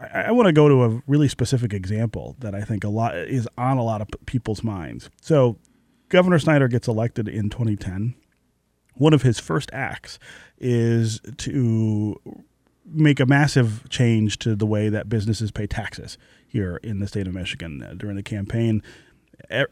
I, 0.00 0.22
I 0.26 0.30
want 0.32 0.46
to 0.46 0.52
go 0.52 0.68
to 0.68 0.82
a 0.84 1.02
really 1.06 1.28
specific 1.28 1.72
example 1.72 2.34
that 2.40 2.52
I 2.52 2.62
think 2.62 2.82
a 2.82 2.88
lot 2.88 3.16
is 3.16 3.48
on 3.56 3.78
a 3.78 3.84
lot 3.84 4.00
of 4.00 4.08
people's 4.26 4.64
minds. 4.64 5.08
So, 5.20 5.56
Governor 6.08 6.38
Snyder 6.38 6.68
gets 6.68 6.88
elected 6.88 7.28
in 7.28 7.50
2010. 7.50 8.14
One 8.94 9.12
of 9.12 9.22
his 9.22 9.38
first 9.38 9.70
acts 9.72 10.18
is 10.58 11.20
to 11.36 12.16
make 12.90 13.20
a 13.20 13.26
massive 13.26 13.88
change 13.88 14.38
to 14.40 14.54
the 14.54 14.66
way 14.66 14.88
that 14.88 15.08
businesses 15.08 15.50
pay 15.50 15.66
taxes 15.66 16.18
here 16.46 16.80
in 16.82 17.00
the 17.00 17.06
state 17.06 17.26
of 17.26 17.34
Michigan. 17.34 17.82
Uh, 17.82 17.94
during 17.94 18.16
the 18.16 18.22
campaign, 18.22 18.82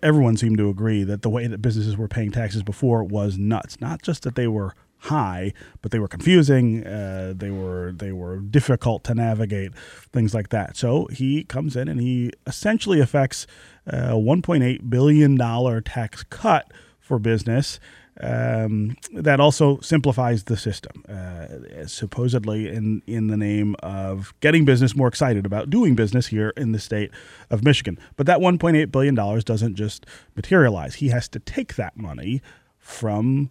everyone 0.03 0.37
seemed 0.37 0.59
to 0.59 0.69
agree 0.69 1.05
that 1.05 1.23
the 1.23 1.31
way 1.31 1.47
that 1.47 1.59
businesses 1.59 1.97
were 1.97 2.09
paying 2.09 2.31
taxes 2.31 2.63
before 2.63 3.03
was 3.03 3.39
nuts. 3.39 3.81
Not 3.81 4.03
just 4.03 4.23
that 4.23 4.35
they 4.35 4.47
were 4.47 4.75
high, 4.99 5.53
but 5.83 5.91
they 5.91 5.99
were 5.99 6.09
confusing. 6.09 6.87
Uh, 6.87 7.35
they 7.37 7.51
were 7.51 7.93
they 7.93 8.13
were 8.13 8.39
difficult 8.39 9.05
to 9.05 9.15
navigate, 9.15 9.75
things 10.13 10.35
like 10.35 10.51
that. 10.51 10.77
So 10.77 11.07
he 11.13 11.45
comes 11.45 11.77
in 11.77 11.89
and 11.89 12.01
he 12.01 12.33
essentially 12.47 13.01
affects 13.01 13.47
a 13.87 14.13
1.8 14.13 14.91
billion 14.91 15.37
dollar 15.37 15.81
tax 15.81 16.25
cut 16.25 16.73
for 16.99 17.19
business. 17.19 17.79
Um, 18.19 18.97
that 19.13 19.41
also 19.41 19.79
simplifies 19.81 20.45
the 20.45 20.57
system, 20.57 21.05
uh, 21.07 21.87
supposedly 21.87 22.69
in 22.69 23.03
in 23.07 23.27
the 23.27 23.37
name 23.37 23.77
of 23.81 24.33
getting 24.41 24.65
business 24.65 24.97
more 24.97 25.09
excited 25.09 25.45
about 25.45 25.69
doing 25.69 25.95
business 25.95 26.29
here 26.29 26.55
in 26.57 26.73
the 26.73 26.79
state 26.79 27.11
of 27.51 27.63
Michigan. 27.63 27.99
But 28.17 28.27
that 28.27 28.39
1.8 28.39 28.91
billion 28.91 29.15
dollars 29.15 29.45
doesn't 29.45 29.75
just 29.75 30.07
materialize. 30.35 30.97
He 30.97 31.09
has 31.09 31.29
to 31.29 31.39
take 31.39 31.77
that 31.77 31.99
money 31.99 32.41
from 32.79 33.51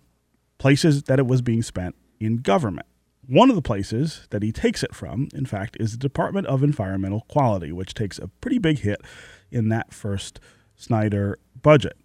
places 0.58 1.04
that 1.04 1.20
it 1.20 1.28
was 1.28 1.42
being 1.44 1.62
spent 1.62 1.96
in 2.20 2.38
government. 2.38 2.88
One 3.28 3.50
of 3.50 3.56
the 3.56 3.62
places 3.62 4.28
that 4.30 4.44
he 4.44 4.52
takes 4.52 4.84
it 4.84 4.96
from, 4.96 5.30
in 5.34 5.46
fact, 5.46 5.78
is 5.80 5.92
the 5.92 5.98
Department 5.98 6.48
of 6.48 6.64
Environmental 6.64 7.22
Quality, 7.28 7.72
which 7.72 7.94
takes 7.94 8.20
a 8.20 8.28
pretty 8.28 8.60
big 8.60 8.80
hit 8.80 9.02
in 9.52 9.70
that 9.70 9.94
first 9.94 10.40
Snyder 10.76 11.40
budget. 11.62 11.98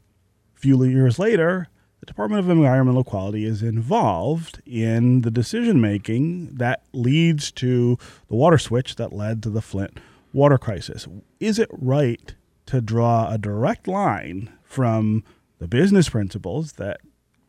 A 0.56 0.60
few 0.60 0.82
years 0.84 1.18
later, 1.18 1.68
the 2.00 2.06
Department 2.06 2.40
of 2.40 2.50
Environmental 2.50 3.04
Quality 3.04 3.44
is 3.44 3.62
involved 3.62 4.62
in 4.66 5.20
the 5.20 5.30
decision 5.30 5.80
making 5.80 6.54
that 6.54 6.82
leads 6.92 7.52
to 7.52 7.98
the 8.28 8.34
water 8.34 8.58
switch 8.58 8.96
that 8.96 9.12
led 9.12 9.42
to 9.42 9.50
the 9.50 9.62
Flint 9.62 10.00
water 10.32 10.58
crisis. 10.58 11.06
Is 11.38 11.58
it 11.58 11.68
right 11.72 12.34
to 12.66 12.80
draw 12.80 13.30
a 13.30 13.36
direct 13.36 13.86
line 13.86 14.50
from 14.64 15.24
the 15.58 15.68
business 15.68 16.08
principles 16.08 16.72
that 16.74 17.00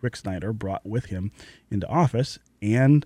Rick 0.02 0.18
Snyder 0.18 0.52
brought 0.52 0.86
with 0.86 1.06
him 1.06 1.32
into 1.70 1.88
office, 1.88 2.40
and 2.62 3.06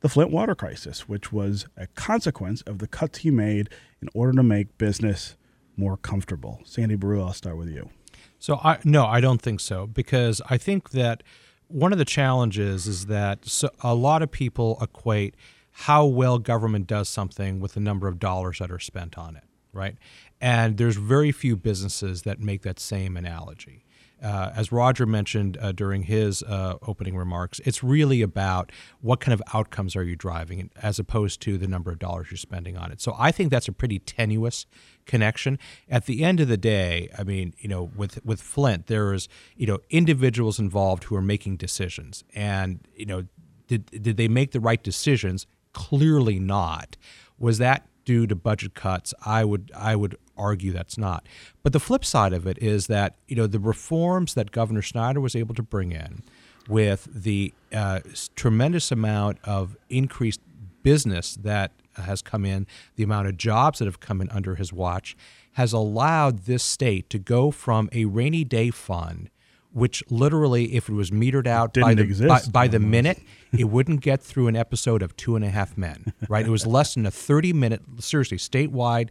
the 0.00 0.08
Flint 0.08 0.30
water 0.30 0.54
crisis, 0.54 1.08
which 1.08 1.32
was 1.32 1.66
a 1.76 1.86
consequence 1.88 2.62
of 2.62 2.78
the 2.78 2.88
cuts 2.88 3.18
he 3.18 3.30
made 3.30 3.70
in 4.02 4.08
order 4.14 4.32
to 4.32 4.42
make 4.42 4.76
business 4.76 5.36
more 5.76 5.96
comfortable. 5.96 6.60
Sandy 6.64 6.96
Baru, 6.96 7.22
I'll 7.22 7.32
start 7.32 7.56
with 7.56 7.68
you. 7.68 7.88
So, 8.38 8.60
I, 8.62 8.78
no, 8.84 9.06
I 9.06 9.20
don't 9.20 9.40
think 9.40 9.60
so, 9.60 9.86
because 9.86 10.40
I 10.48 10.58
think 10.58 10.90
that 10.90 11.22
one 11.68 11.92
of 11.92 11.98
the 11.98 12.04
challenges 12.04 12.86
is 12.86 13.06
that 13.06 13.46
so 13.46 13.70
a 13.82 13.94
lot 13.94 14.22
of 14.22 14.30
people 14.30 14.78
equate 14.80 15.34
how 15.70 16.04
well 16.04 16.38
government 16.38 16.86
does 16.86 17.08
something 17.08 17.60
with 17.60 17.74
the 17.74 17.80
number 17.80 18.08
of 18.08 18.18
dollars 18.18 18.58
that 18.58 18.70
are 18.70 18.78
spent 18.78 19.16
on 19.16 19.36
it, 19.36 19.44
right? 19.72 19.96
And 20.40 20.76
there's 20.76 20.96
very 20.96 21.32
few 21.32 21.56
businesses 21.56 22.22
that 22.22 22.40
make 22.40 22.62
that 22.62 22.78
same 22.78 23.16
analogy 23.16 23.84
uh, 24.22 24.52
as 24.54 24.70
Roger 24.70 25.04
mentioned 25.04 25.58
uh, 25.60 25.72
during 25.72 26.04
his 26.04 26.42
uh, 26.44 26.78
opening 26.86 27.16
remarks, 27.16 27.60
it's 27.64 27.82
really 27.82 28.22
about 28.22 28.70
what 29.00 29.20
kind 29.20 29.32
of 29.32 29.42
outcomes 29.52 29.96
are 29.96 30.04
you 30.04 30.16
driving 30.16 30.70
as 30.80 30.98
opposed 30.98 31.40
to 31.42 31.58
the 31.58 31.66
number 31.66 31.90
of 31.90 31.98
dollars 31.98 32.28
you're 32.30 32.38
spending 32.38 32.76
on 32.76 32.92
it. 32.92 33.00
So 33.00 33.14
I 33.18 33.32
think 33.32 33.50
that's 33.50 33.68
a 33.68 33.72
pretty 33.72 33.98
tenuous 33.98 34.66
connection. 35.06 35.58
At 35.88 36.06
the 36.06 36.24
end 36.24 36.40
of 36.40 36.48
the 36.48 36.56
day, 36.56 37.08
I 37.18 37.24
mean, 37.24 37.54
you 37.58 37.68
know, 37.68 37.90
with 37.96 38.24
with 38.24 38.40
Flint, 38.40 38.86
there 38.86 39.12
is 39.12 39.28
you 39.56 39.66
know 39.66 39.78
individuals 39.90 40.58
involved 40.58 41.04
who 41.04 41.16
are 41.16 41.22
making 41.22 41.56
decisions, 41.56 42.24
and 42.34 42.80
you 42.94 43.06
know, 43.06 43.24
did 43.66 43.86
did 43.86 44.16
they 44.16 44.28
make 44.28 44.52
the 44.52 44.60
right 44.60 44.82
decisions? 44.82 45.46
Clearly 45.72 46.38
not. 46.38 46.96
Was 47.38 47.58
that 47.58 47.86
due 48.04 48.26
to 48.26 48.34
budget 48.34 48.74
cuts? 48.74 49.14
I 49.24 49.44
would 49.44 49.70
I 49.74 49.96
would 49.96 50.16
argue 50.36 50.72
that's 50.72 50.98
not. 50.98 51.26
But 51.62 51.72
the 51.72 51.80
flip 51.80 52.04
side 52.04 52.32
of 52.32 52.46
it 52.46 52.58
is 52.58 52.86
that 52.86 53.16
you 53.28 53.36
know 53.36 53.46
the 53.46 53.58
reforms 53.58 54.34
that 54.34 54.50
Governor 54.50 54.82
Snyder 54.82 55.20
was 55.20 55.36
able 55.36 55.54
to 55.54 55.62
bring 55.62 55.92
in, 55.92 56.22
with 56.68 57.08
the 57.12 57.52
uh, 57.72 58.00
tremendous 58.36 58.90
amount 58.92 59.38
of 59.44 59.76
increased 59.88 60.40
business 60.82 61.36
that 61.36 61.72
has 61.94 62.22
come 62.22 62.44
in, 62.44 62.66
the 62.96 63.02
amount 63.02 63.28
of 63.28 63.36
jobs 63.36 63.78
that 63.78 63.84
have 63.84 64.00
come 64.00 64.20
in 64.20 64.30
under 64.30 64.54
his 64.54 64.72
watch, 64.72 65.16
has 65.52 65.72
allowed 65.72 66.40
this 66.40 66.62
state 66.62 67.10
to 67.10 67.18
go 67.18 67.50
from 67.50 67.88
a 67.92 68.06
rainy 68.06 68.44
day 68.44 68.70
fund 68.70 69.28
which 69.72 70.02
literally, 70.10 70.74
if 70.74 70.88
it 70.88 70.92
was 70.92 71.10
metered 71.10 71.46
out 71.46 71.74
by 71.74 71.94
the 71.94 72.26
by, 72.28 72.40
by, 72.50 72.68
the 72.68 72.78
minute, 72.78 73.20
it 73.56 73.64
wouldn't 73.64 74.00
get 74.00 74.22
through 74.22 74.48
an 74.48 74.56
episode 74.56 75.02
of 75.02 75.16
Two 75.16 75.36
and 75.36 75.44
a 75.44 75.50
Half 75.50 75.76
Men. 75.76 76.12
Right? 76.28 76.46
It 76.46 76.50
was 76.50 76.66
less 76.66 76.94
than 76.94 77.06
a 77.06 77.10
thirty-minute, 77.10 77.82
seriously, 77.98 78.38
statewide 78.38 79.10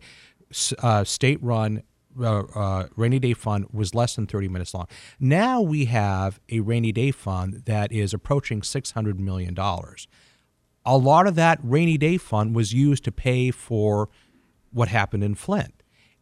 uh, 0.79 1.03
state 1.03 1.41
run 1.41 1.83
uh, 2.19 2.39
uh, 2.55 2.87
rainy 2.95 3.19
day 3.19 3.33
fund 3.33 3.67
was 3.71 3.95
less 3.95 4.15
than 4.15 4.27
30 4.27 4.49
minutes 4.49 4.73
long. 4.73 4.87
Now 5.19 5.61
we 5.61 5.85
have 5.85 6.39
a 6.49 6.59
rainy 6.59 6.91
day 6.91 7.11
fund 7.11 7.63
that 7.65 7.91
is 7.91 8.13
approaching 8.13 8.61
$600 8.61 9.17
million. 9.17 9.57
A 10.85 10.97
lot 10.97 11.27
of 11.27 11.35
that 11.35 11.59
rainy 11.63 11.97
day 11.97 12.17
fund 12.17 12.55
was 12.55 12.73
used 12.73 13.03
to 13.05 13.11
pay 13.11 13.51
for 13.51 14.09
what 14.71 14.89
happened 14.89 15.23
in 15.23 15.35
Flint. 15.35 15.80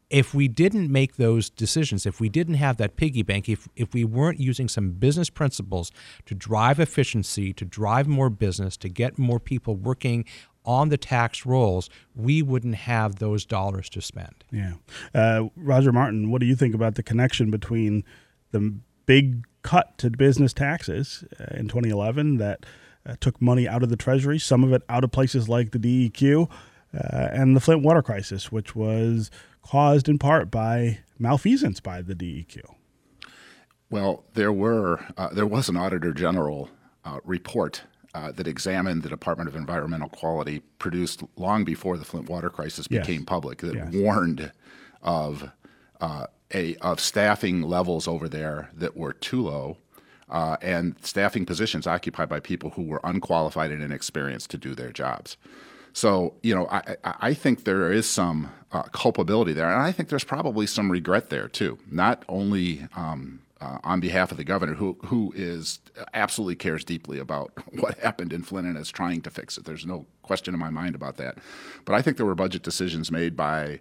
If 0.10 0.34
we 0.34 0.48
didn't 0.48 0.92
make 0.92 1.18
those 1.18 1.50
decisions, 1.50 2.06
if 2.06 2.20
we 2.20 2.30
didn't 2.30 2.56
have 2.56 2.78
that 2.78 2.96
piggy 2.96 3.22
bank, 3.22 3.48
if, 3.48 3.68
if 3.76 3.94
we 3.94 4.04
weren't 4.04 4.40
using 4.40 4.68
some 4.68 4.92
business 4.92 5.30
principles 5.30 5.92
to 6.26 6.34
drive 6.34 6.80
efficiency, 6.80 7.54
to 7.54 7.66
drive 7.66 8.08
more 8.08 8.30
business, 8.30 8.76
to 8.78 8.90
get 8.90 9.20
more 9.20 9.40
people 9.40 9.76
working 9.76 10.26
on 10.66 10.90
the 10.90 10.98
tax 10.98 11.46
rolls, 11.46 11.90
we 12.16 12.42
wouldn't 12.42 12.76
have 12.76 13.16
those 13.16 13.46
dollars 13.46 13.90
to 13.90 14.02
spend. 14.02 14.44
Yeah. 14.52 14.74
Uh, 15.14 15.46
Roger 15.56 15.92
Martin, 15.92 16.32
what 16.32 16.42
do 16.42 16.48
you 16.48 16.56
think 16.56 16.76
about 16.76 16.96
the 16.96 17.04
connection 17.04 17.50
between 17.52 18.04
the 18.52 18.76
big 19.06 19.48
cut 19.62 19.98
to 19.98 20.10
business 20.10 20.54
taxes 20.54 21.24
uh, 21.40 21.56
in 21.56 21.68
2011 21.68 22.38
that 22.38 22.66
uh, 23.06 23.16
took 23.20 23.42
money 23.42 23.68
out 23.68 23.84
of 23.84 23.90
the 23.90 23.96
Treasury, 23.96 24.38
some 24.38 24.64
of 24.64 24.74
it 24.74 24.84
out 24.90 25.04
of 25.04 25.12
places 25.12 25.50
like 25.50 25.72
the 25.72 25.80
DEQ, 25.80 26.50
and 26.94 27.56
the 27.56 27.60
Flint 27.60 27.84
water 27.84 28.02
crisis, 28.02 28.52
which 28.52 28.76
was 28.76 29.30
caused 29.62 30.10
in 30.10 30.18
part 30.18 30.50
by 30.50 31.00
malfeasance 31.18 31.80
by 31.80 32.02
the 32.02 32.16
DEQ? 32.16 32.62
Well, 33.90 34.24
there 34.34 34.54
were 34.54 35.06
uh, 35.18 35.30
there 35.30 35.48
was 35.48 35.70
an 35.70 35.78
auditor 35.78 36.14
general 36.14 36.70
uh, 37.06 37.20
report 37.24 37.84
uh, 38.14 38.32
that 38.32 38.48
examined 38.48 39.04
the 39.04 39.10
Department 39.10 39.48
of 39.48 39.56
Environmental 39.56 40.10
Quality 40.10 40.62
produced 40.80 41.24
long 41.36 41.64
before 41.64 41.98
the 41.98 42.06
Flint 42.06 42.30
water 42.30 42.50
crisis 42.50 42.88
yes. 42.90 43.06
became 43.06 43.26
public 43.26 43.60
that 43.60 43.76
yes. 43.76 43.94
warned 43.94 44.52
of 45.02 45.52
uh, 46.02 46.26
a 46.54 46.76
of 46.78 47.00
staffing 47.00 47.62
levels 47.62 48.08
over 48.08 48.28
there 48.30 48.70
that 48.74 48.96
were 48.96 49.14
too 49.14 49.42
low. 49.42 49.78
Uh, 50.30 50.58
and 50.62 50.96
staffing 51.02 51.44
positions 51.44 51.88
occupied 51.88 52.30
by 52.30 52.40
people 52.40 52.72
who 52.72 52.84
were 52.84 53.02
unqualified 53.04 53.72
and 53.72 53.82
inexperienced 53.82 54.52
to 54.52 54.60
do 54.60 54.76
their 54.76 54.92
jobs. 54.92 55.38
So, 55.94 56.36
you 56.44 56.56
know, 56.56 56.68
I, 56.70 56.96
I 57.04 57.34
think 57.34 57.64
there 57.64 57.92
is 57.92 58.10
some 58.10 58.52
uh, 58.72 58.84
culpability 58.84 59.54
there, 59.54 59.72
and 59.72 59.82
I 59.82 59.92
think 59.92 60.10
there's 60.10 60.24
probably 60.24 60.68
some 60.68 60.92
regret 60.92 61.30
there 61.30 61.48
too. 61.48 61.78
Not 61.90 62.24
only 62.30 62.88
um, 62.96 63.42
uh, 63.62 63.80
on 63.84 64.00
behalf 64.00 64.32
of 64.32 64.38
the 64.38 64.44
governor, 64.44 64.74
who 64.76 64.98
who 65.06 65.34
is 65.36 65.80
absolutely 66.14 66.56
cares 66.56 66.84
deeply 66.84 67.20
about 67.20 67.52
what 67.80 67.98
happened 68.00 68.32
in 68.34 68.44
Flint 68.44 68.68
and 68.68 68.78
is 68.78 68.90
trying 68.90 69.22
to 69.22 69.30
fix 69.30 69.58
it. 69.58 69.66
There's 69.66 69.86
no 69.86 70.06
question 70.22 70.54
in 70.54 70.60
my 70.60 70.70
mind 70.70 70.96
about 70.96 71.18
that. 71.18 71.38
But 71.86 71.96
I 71.96 72.02
think 72.02 72.18
there 72.18 72.26
were 72.26 72.36
budget 72.36 72.64
decisions 72.64 73.12
made 73.12 73.36
by 73.36 73.80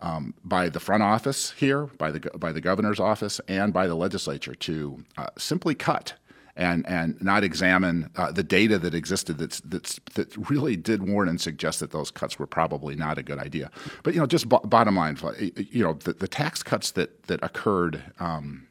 um, 0.00 0.34
by 0.44 0.68
the 0.68 0.80
front 0.80 1.02
office 1.02 1.52
here, 1.52 1.86
by 1.86 2.12
the 2.12 2.20
by 2.38 2.52
the 2.52 2.60
governor's 2.60 3.00
office, 3.00 3.40
and 3.48 3.72
by 3.72 3.86
the 3.86 3.96
legislature 3.96 4.54
to 4.54 5.04
uh, 5.16 5.26
simply 5.36 5.74
cut 5.74 6.14
and 6.58 6.84
and 6.86 7.20
not 7.22 7.44
examine 7.44 8.10
uh, 8.16 8.32
the 8.32 8.42
data 8.42 8.78
that 8.78 8.92
existed 8.92 9.38
that's 9.38 9.60
that's 9.60 9.98
that 10.14 10.50
really 10.50 10.76
did 10.76 11.08
warn 11.08 11.28
and 11.28 11.40
suggest 11.40 11.80
that 11.80 11.92
those 11.92 12.10
cuts 12.10 12.38
were 12.38 12.46
probably 12.46 12.96
not 12.96 13.16
a 13.16 13.22
good 13.22 13.38
idea. 13.38 13.70
But 14.02 14.12
you 14.14 14.20
know, 14.20 14.26
just 14.26 14.48
b- 14.48 14.58
bottom 14.64 14.96
line, 14.96 15.16
you 15.56 15.82
know, 15.82 15.94
the, 15.94 16.12
the 16.12 16.28
tax 16.28 16.62
cuts 16.62 16.90
that 16.92 17.22
that 17.24 17.42
occurred. 17.42 18.02
Um, 18.20 18.64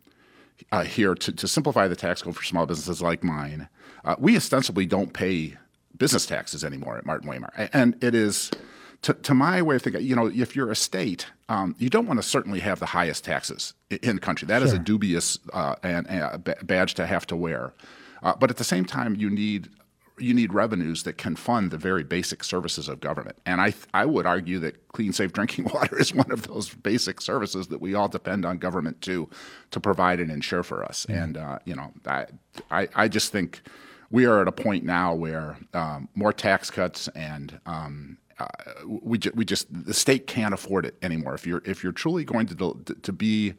uh, 0.72 0.84
here 0.84 1.14
to, 1.14 1.32
to 1.32 1.48
simplify 1.48 1.88
the 1.88 1.96
tax 1.96 2.24
code 2.24 2.36
for 2.36 2.44
small 2.44 2.66
businesses 2.66 3.00
like 3.00 3.24
mine, 3.24 3.70
uh, 4.04 4.16
we 4.18 4.36
ostensibly 4.36 4.88
don't 4.88 5.14
pay 5.14 5.56
business 5.96 6.26
taxes 6.26 6.66
anymore 6.66 6.98
at 6.98 7.06
Martin 7.06 7.30
Waymire, 7.30 7.70
and 7.72 7.96
it 8.04 8.16
is 8.16 8.50
to, 9.04 9.14
to 9.14 9.34
my 9.34 9.62
way 9.62 9.76
of 9.76 9.82
thinking, 9.82 10.04
you 10.04 10.16
know, 10.16 10.28
if 10.28 10.56
you're 10.56 10.72
a 10.72 10.76
state, 10.76 11.28
um, 11.50 11.76
you 11.78 11.90
don't 11.90 12.08
want 12.08 12.20
to 12.20 12.24
certainly 12.24 12.60
have 12.60 12.80
the 12.80 12.88
highest 12.88 13.24
taxes 13.24 13.74
in 13.90 14.16
the 14.16 14.22
country. 14.22 14.48
That 14.48 14.60
sure. 14.60 14.68
is 14.68 14.74
a 14.74 14.80
dubious 14.80 15.40
uh, 15.54 15.76
and, 15.84 16.08
and 16.10 16.44
badge 16.64 16.94
to 16.96 17.06
have 17.06 17.26
to 17.28 17.36
wear. 17.36 17.74
Uh, 18.24 18.34
but 18.40 18.50
at 18.50 18.58
the 18.58 18.64
same 18.64 18.86
time, 18.86 19.16
you 19.16 19.30
need 19.30 19.70
you 20.20 20.34
need 20.34 20.52
revenues 20.52 21.04
that 21.04 21.16
can 21.18 21.36
fund 21.36 21.70
the 21.70 21.78
very 21.78 22.04
basic 22.04 22.44
services 22.44 22.88
of 22.88 23.00
government. 23.00 23.38
And 23.46 23.62
I 23.62 23.74
I 23.94 24.06
would 24.06 24.26
argue 24.26 24.60
that 24.60 24.88
clean, 24.90 25.14
safe 25.14 25.32
drinking 25.32 25.66
water 25.74 26.00
is 26.00 26.14
one 26.14 26.32
of 26.32 26.48
those 26.48 26.74
basic 26.74 27.22
services 27.22 27.68
that 27.68 27.82
we 27.82 27.94
all 27.94 28.08
depend 28.08 28.46
on 28.46 28.58
government 28.58 29.02
to 29.02 29.30
to 29.72 29.80
provide 29.80 30.20
and 30.20 30.32
ensure 30.32 30.64
for 30.64 30.84
us. 30.84 31.06
Mm. 31.08 31.24
And 31.24 31.38
uh, 31.38 31.60
you 31.66 31.76
know, 31.76 31.94
I, 32.06 32.26
I 32.72 32.88
I 32.96 33.08
just 33.08 33.32
think 33.32 33.62
we 34.10 34.26
are 34.26 34.42
at 34.42 34.48
a 34.48 34.52
point 34.52 34.84
now 34.84 35.14
where 35.14 35.58
um, 35.74 36.10
more 36.16 36.34
tax 36.34 36.72
cuts 36.72 37.08
and 37.10 37.60
um, 37.66 38.18
uh, 38.40 38.48
we, 38.86 39.18
ju- 39.18 39.32
we 39.34 39.46
just 39.46 39.68
the 39.70 39.94
state 39.94 40.28
can't 40.28 40.54
afford 40.54 40.86
it 40.86 40.96
anymore. 41.02 41.34
If 41.34 41.48
you're 41.48 41.62
if 41.66 41.84
you're 41.84 41.92
truly 41.92 42.24
going 42.24 42.48
to 42.48 42.84
to 43.02 43.12
be 43.12 43.54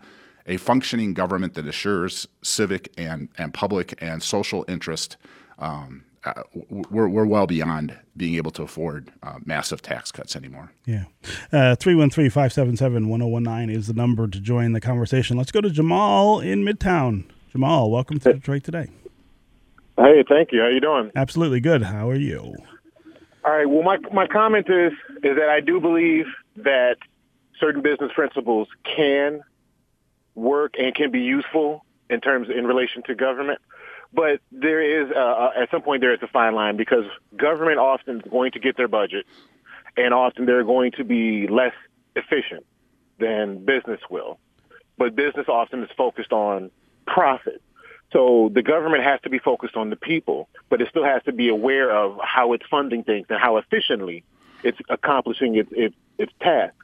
a 0.48 0.56
functioning 0.56 1.14
government 1.14 1.54
that 1.54 1.66
assures 1.66 2.26
civic 2.42 2.92
and, 2.96 3.28
and 3.36 3.52
public 3.52 3.94
and 4.02 4.22
social 4.22 4.64
interest, 4.66 5.18
um, 5.58 6.04
uh, 6.24 6.42
we're, 6.90 7.08
we're 7.08 7.26
well 7.26 7.46
beyond 7.46 7.96
being 8.16 8.34
able 8.34 8.50
to 8.50 8.62
afford 8.62 9.12
uh, 9.22 9.34
massive 9.44 9.82
tax 9.82 10.10
cuts 10.10 10.34
anymore. 10.34 10.72
Yeah. 10.86 11.04
Uh, 11.52 11.76
313 11.76 12.30
577 12.30 13.08
1019 13.08 13.76
is 13.76 13.86
the 13.86 13.92
number 13.92 14.26
to 14.26 14.40
join 14.40 14.72
the 14.72 14.80
conversation. 14.80 15.36
Let's 15.36 15.52
go 15.52 15.60
to 15.60 15.70
Jamal 15.70 16.40
in 16.40 16.64
Midtown. 16.64 17.24
Jamal, 17.52 17.90
welcome 17.90 18.18
to 18.20 18.32
Detroit 18.32 18.64
Today. 18.64 18.88
Hey, 19.96 20.24
thank 20.28 20.52
you. 20.52 20.60
How 20.60 20.68
you 20.68 20.80
doing? 20.80 21.10
Absolutely 21.14 21.60
good. 21.60 21.82
How 21.82 22.08
are 22.08 22.14
you? 22.16 22.54
All 23.48 23.54
right. 23.54 23.64
Well, 23.66 23.82
my 23.82 23.96
my 24.12 24.26
comment 24.26 24.68
is 24.68 24.92
is 25.24 25.36
that 25.36 25.48
I 25.48 25.60
do 25.60 25.80
believe 25.80 26.26
that 26.56 26.96
certain 27.58 27.80
business 27.80 28.12
principles 28.14 28.68
can 28.84 29.40
work 30.34 30.74
and 30.78 30.94
can 30.94 31.10
be 31.10 31.20
useful 31.20 31.82
in 32.10 32.20
terms 32.20 32.48
in 32.54 32.66
relation 32.66 33.02
to 33.04 33.14
government. 33.14 33.58
But 34.12 34.40
there 34.52 34.82
is 34.82 35.10
uh, 35.16 35.52
at 35.58 35.70
some 35.70 35.80
point 35.80 36.02
there 36.02 36.12
is 36.12 36.20
a 36.20 36.26
fine 36.26 36.54
line 36.54 36.76
because 36.76 37.04
government 37.38 37.78
often 37.78 38.18
is 38.18 38.30
going 38.30 38.52
to 38.52 38.58
get 38.58 38.76
their 38.76 38.86
budget, 38.86 39.24
and 39.96 40.12
often 40.12 40.44
they're 40.44 40.62
going 40.62 40.92
to 40.98 41.04
be 41.04 41.48
less 41.48 41.72
efficient 42.16 42.66
than 43.18 43.64
business 43.64 44.00
will. 44.10 44.38
But 44.98 45.16
business 45.16 45.46
often 45.48 45.82
is 45.82 45.88
focused 45.96 46.32
on 46.32 46.70
profit. 47.06 47.62
So 48.12 48.50
the 48.52 48.62
government 48.62 49.04
has 49.04 49.20
to 49.22 49.30
be 49.30 49.38
focused 49.38 49.76
on 49.76 49.90
the 49.90 49.96
people, 49.96 50.48
but 50.70 50.80
it 50.80 50.88
still 50.88 51.04
has 51.04 51.22
to 51.24 51.32
be 51.32 51.48
aware 51.48 51.90
of 51.90 52.18
how 52.22 52.52
it's 52.54 52.64
funding 52.70 53.04
things 53.04 53.26
and 53.28 53.38
how 53.38 53.58
efficiently 53.58 54.24
it's 54.62 54.78
accomplishing 54.88 55.56
its, 55.56 55.70
its, 55.72 55.94
its 56.18 56.32
tasks. 56.40 56.76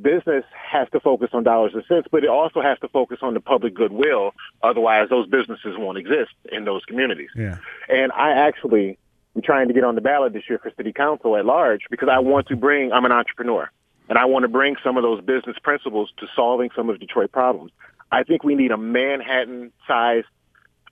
Business 0.00 0.44
has 0.54 0.88
to 0.90 1.00
focus 1.00 1.30
on 1.32 1.44
dollars 1.44 1.72
and 1.74 1.84
cents, 1.86 2.08
but 2.10 2.24
it 2.24 2.30
also 2.30 2.62
has 2.62 2.78
to 2.80 2.88
focus 2.88 3.18
on 3.22 3.34
the 3.34 3.40
public 3.40 3.74
goodwill. 3.74 4.32
Otherwise, 4.62 5.08
those 5.10 5.26
businesses 5.26 5.76
won't 5.76 5.98
exist 5.98 6.32
in 6.50 6.64
those 6.64 6.84
communities. 6.84 7.28
Yeah. 7.36 7.58
And 7.88 8.10
I 8.12 8.32
actually 8.32 8.98
am 9.36 9.42
trying 9.42 9.68
to 9.68 9.74
get 9.74 9.84
on 9.84 9.94
the 9.94 10.00
ballot 10.00 10.32
this 10.32 10.44
year 10.48 10.58
for 10.58 10.70
city 10.76 10.92
council 10.92 11.36
at 11.36 11.44
large 11.44 11.82
because 11.90 12.08
I 12.10 12.18
want 12.18 12.48
to 12.48 12.56
bring, 12.56 12.92
I'm 12.92 13.04
an 13.04 13.12
entrepreneur, 13.12 13.70
and 14.08 14.18
I 14.18 14.24
want 14.24 14.44
to 14.44 14.48
bring 14.48 14.76
some 14.82 14.96
of 14.96 15.02
those 15.02 15.22
business 15.22 15.56
principles 15.62 16.10
to 16.18 16.26
solving 16.34 16.70
some 16.74 16.88
of 16.88 16.98
Detroit 16.98 17.30
problems. 17.30 17.70
I 18.10 18.24
think 18.24 18.42
we 18.42 18.54
need 18.54 18.72
a 18.72 18.78
Manhattan-sized 18.78 20.26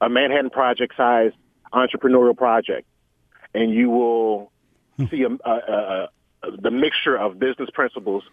a 0.01 0.09
Manhattan 0.09 0.51
Project 0.51 0.95
sized 0.97 1.35
entrepreneurial 1.73 2.37
project, 2.37 2.87
and 3.55 3.73
you 3.73 3.91
will 3.91 4.53
hmm. 4.97 5.07
see 5.11 5.23
a, 5.23 5.49
a, 5.49 6.09
a, 6.43 6.51
the 6.61 6.71
mixture 6.71 7.17
of 7.17 7.39
business 7.39 7.69
principles 7.73 8.25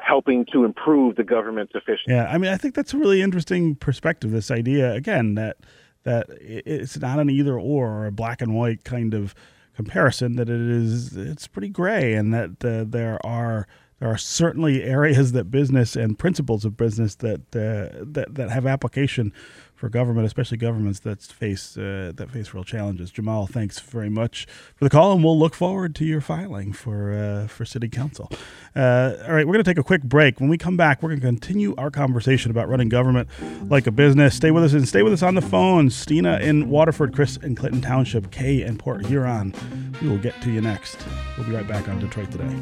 helping 0.00 0.44
to 0.52 0.64
improve 0.64 1.16
the 1.16 1.24
government's 1.24 1.72
efficiency. 1.74 2.04
Yeah, 2.12 2.30
I 2.30 2.38
mean, 2.38 2.52
I 2.52 2.56
think 2.56 2.74
that's 2.74 2.94
a 2.94 2.98
really 2.98 3.22
interesting 3.22 3.74
perspective. 3.74 4.30
This 4.30 4.50
idea 4.50 4.92
again 4.92 5.34
that 5.34 5.58
that 6.04 6.26
it's 6.40 6.98
not 6.98 7.18
an 7.18 7.30
either 7.30 7.58
or 7.58 7.88
or 7.88 8.06
a 8.06 8.12
black 8.12 8.40
and 8.40 8.54
white 8.54 8.84
kind 8.84 9.14
of 9.14 9.34
comparison. 9.74 10.36
That 10.36 10.48
it 10.48 10.60
is 10.60 11.16
it's 11.16 11.46
pretty 11.46 11.68
gray, 11.68 12.14
and 12.14 12.32
that 12.32 12.64
uh, 12.64 12.84
there 12.88 13.18
are 13.24 13.66
there 14.00 14.08
are 14.08 14.18
certainly 14.18 14.82
areas 14.84 15.32
that 15.32 15.50
business 15.50 15.96
and 15.96 16.18
principles 16.18 16.64
of 16.64 16.76
business 16.76 17.16
that 17.16 17.40
uh, 17.54 18.04
that 18.04 18.34
that 18.34 18.50
have 18.50 18.66
application 18.66 19.32
for 19.78 19.88
government, 19.88 20.26
especially 20.26 20.58
governments 20.58 20.98
that 21.00 21.22
face 21.22 21.78
uh, 21.78 22.12
that 22.16 22.30
face 22.30 22.52
real 22.52 22.64
challenges. 22.64 23.12
Jamal, 23.12 23.46
thanks 23.46 23.78
very 23.78 24.10
much 24.10 24.46
for 24.74 24.84
the 24.84 24.90
call, 24.90 25.12
and 25.12 25.22
we'll 25.22 25.38
look 25.38 25.54
forward 25.54 25.94
to 25.94 26.04
your 26.04 26.20
filing 26.20 26.72
for 26.72 27.12
uh, 27.12 27.46
for 27.46 27.64
city 27.64 27.88
council. 27.88 28.28
Uh, 28.74 29.14
all 29.26 29.34
right, 29.34 29.46
we're 29.46 29.52
going 29.52 29.64
to 29.64 29.70
take 29.70 29.78
a 29.78 29.84
quick 29.84 30.02
break. 30.02 30.40
When 30.40 30.48
we 30.48 30.58
come 30.58 30.76
back, 30.76 31.00
we're 31.02 31.10
going 31.10 31.20
to 31.20 31.26
continue 31.26 31.76
our 31.76 31.90
conversation 31.90 32.50
about 32.50 32.68
running 32.68 32.88
government 32.88 33.28
like 33.70 33.86
a 33.86 33.92
business. 33.92 34.34
Stay 34.34 34.50
with 34.50 34.64
us 34.64 34.72
and 34.72 34.86
stay 34.86 35.02
with 35.02 35.12
us 35.12 35.22
on 35.22 35.36
the 35.36 35.42
phone. 35.42 35.90
Stina 35.90 36.38
in 36.40 36.68
Waterford, 36.68 37.14
Chris 37.14 37.36
in 37.36 37.54
Clinton 37.54 37.80
Township, 37.80 38.32
Kay 38.32 38.62
in 38.62 38.78
Port 38.78 39.06
Huron. 39.06 39.54
We 40.02 40.08
will 40.08 40.18
get 40.18 40.40
to 40.42 40.50
you 40.50 40.60
next. 40.60 40.98
We'll 41.36 41.46
be 41.46 41.54
right 41.54 41.68
back 41.68 41.88
on 41.88 42.00
Detroit 42.00 42.32
today. 42.32 42.56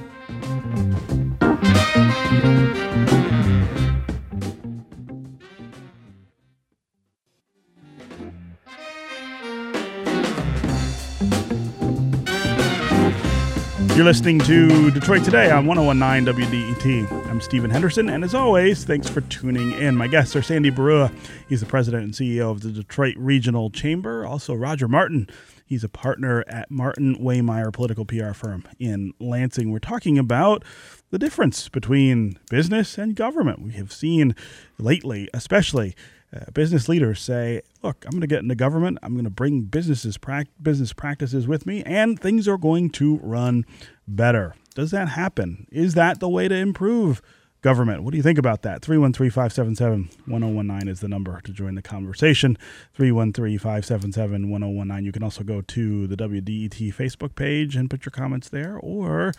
You're 13.97 14.05
listening 14.05 14.41
to 14.41 14.91
Detroit 14.91 15.25
Today 15.25 15.51
on 15.51 15.65
1019 15.65 16.35
WDET. 16.35 17.31
I'm 17.31 17.41
Stephen 17.41 17.71
Henderson, 17.71 18.11
and 18.11 18.25
as 18.25 18.35
always, 18.35 18.85
thanks 18.85 19.09
for 19.09 19.23
tuning 19.23 19.73
in. 19.73 19.97
My 19.97 20.07
guests 20.07 20.37
are 20.37 20.43
Sandy 20.43 20.71
Baruah. 20.71 21.11
He's 21.49 21.61
the 21.61 21.67
president 21.67 22.05
and 22.05 22.13
CEO 22.13 22.51
of 22.51 22.61
the 22.61 22.71
Detroit 22.73 23.15
Regional 23.17 23.71
Chamber. 23.71 24.27
Also, 24.27 24.53
Roger 24.53 24.87
Martin. 24.87 25.31
He's 25.65 25.83
a 25.83 25.89
partner 25.89 26.45
at 26.47 26.71
Martin 26.71 27.17
Waymire 27.17 27.73
Political 27.73 28.05
PR 28.05 28.33
Firm 28.35 28.65
in 28.79 29.15
Lansing. 29.19 29.73
We're 29.73 29.79
talking 29.79 30.19
about 30.19 30.63
the 31.09 31.19
difference 31.19 31.71
between 31.71 32.39
business 32.51 32.99
and 32.99 33.17
government. 33.17 33.63
We 33.63 33.73
have 33.73 33.93
seen 33.93 34.37
lately, 34.79 35.31
especially, 35.33 35.97
uh, 36.37 36.51
business 36.53 36.89
leaders 36.89 37.21
say, 37.21 37.63
"Look, 37.83 38.05
I'm 38.05 38.11
going 38.11 38.21
to 38.21 38.27
get 38.27 38.43
into 38.43 38.55
government. 38.55 38.99
I'm 39.03 39.15
going 39.15 39.25
to 39.25 39.31
bring 39.31 39.63
businesses 39.63 40.19
pra- 40.19 40.45
business 40.61 40.93
practices 40.93 41.47
with 41.47 41.65
me, 41.67 41.83
and 41.85 42.21
things 42.21 42.47
are 42.49 42.59
going 42.59 42.91
to 42.91 43.17
run 43.19 43.65
better." 44.07 44.55
Does 44.75 44.91
that 44.91 45.09
happen? 45.09 45.67
Is 45.73 45.95
that 45.95 46.21
the 46.21 46.29
way 46.29 46.49
to 46.49 46.55
improve 46.55 47.23
government? 47.63 48.03
What 48.03 48.11
do 48.13 48.19
you 48.19 48.23
think 48.23 48.39
about 48.39 48.63
that? 48.63 48.83
313-577-1019 48.83 50.89
is 50.89 51.01
the 51.01 51.09
number 51.09 51.41
to 51.41 51.53
join 51.53 51.75
the 51.75 51.83
conversation. 51.83 52.57
313-577-1019. 52.99 55.05
You 55.05 55.13
can 55.13 55.23
also 55.23 55.43
go 55.43 55.63
to 55.63 56.07
the 56.07 56.17
WDET 56.17 56.95
Facebook 56.95 57.35
page 57.35 57.75
and 57.75 57.89
put 57.91 58.05
your 58.05 58.13
comments 58.13 58.51
there, 58.51 58.77
or 58.79 59.33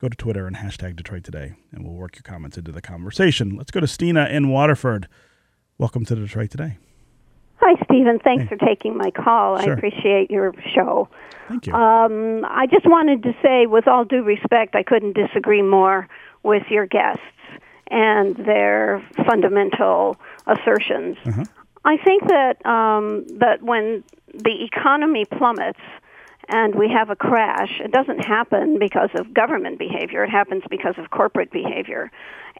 go 0.00 0.08
to 0.08 0.16
Twitter 0.16 0.46
and 0.46 0.56
hashtag 0.56 0.96
Detroit 0.96 1.24
Today, 1.24 1.52
and 1.72 1.84
we'll 1.84 1.94
work 1.94 2.16
your 2.16 2.22
comments 2.22 2.56
into 2.56 2.72
the 2.72 2.80
conversation. 2.80 3.54
Let's 3.56 3.70
go 3.70 3.80
to 3.80 3.86
Stina 3.86 4.24
in 4.26 4.48
Waterford. 4.48 5.06
Welcome 5.78 6.04
to 6.06 6.16
Detroit 6.16 6.50
Today. 6.50 6.76
Hi, 7.60 7.80
Stephen. 7.84 8.18
Thanks 8.18 8.44
hey. 8.44 8.48
for 8.48 8.56
taking 8.56 8.96
my 8.96 9.12
call. 9.12 9.60
Sure. 9.60 9.72
I 9.72 9.76
appreciate 9.76 10.28
your 10.28 10.52
show. 10.74 11.08
Thank 11.48 11.68
you. 11.68 11.72
Um, 11.72 12.44
I 12.44 12.66
just 12.66 12.84
wanted 12.84 13.22
to 13.22 13.32
say, 13.42 13.66
with 13.66 13.86
all 13.86 14.04
due 14.04 14.24
respect, 14.24 14.74
I 14.74 14.82
couldn't 14.82 15.14
disagree 15.14 15.62
more 15.62 16.08
with 16.42 16.64
your 16.68 16.86
guests 16.86 17.22
and 17.90 18.34
their 18.36 19.06
fundamental 19.24 20.16
assertions. 20.46 21.16
Uh-huh. 21.24 21.44
I 21.84 21.96
think 21.98 22.26
that 22.28 22.66
um, 22.66 23.24
that 23.38 23.62
when 23.62 24.02
the 24.34 24.64
economy 24.64 25.24
plummets 25.24 25.80
and 26.48 26.74
we 26.74 26.88
have 26.88 27.10
a 27.10 27.16
crash, 27.16 27.80
it 27.80 27.92
doesn't 27.92 28.24
happen 28.24 28.78
because 28.78 29.10
of 29.14 29.34
government 29.34 29.78
behavior. 29.78 30.24
It 30.24 30.30
happens 30.30 30.62
because 30.70 30.94
of 30.96 31.10
corporate 31.10 31.50
behavior. 31.52 32.10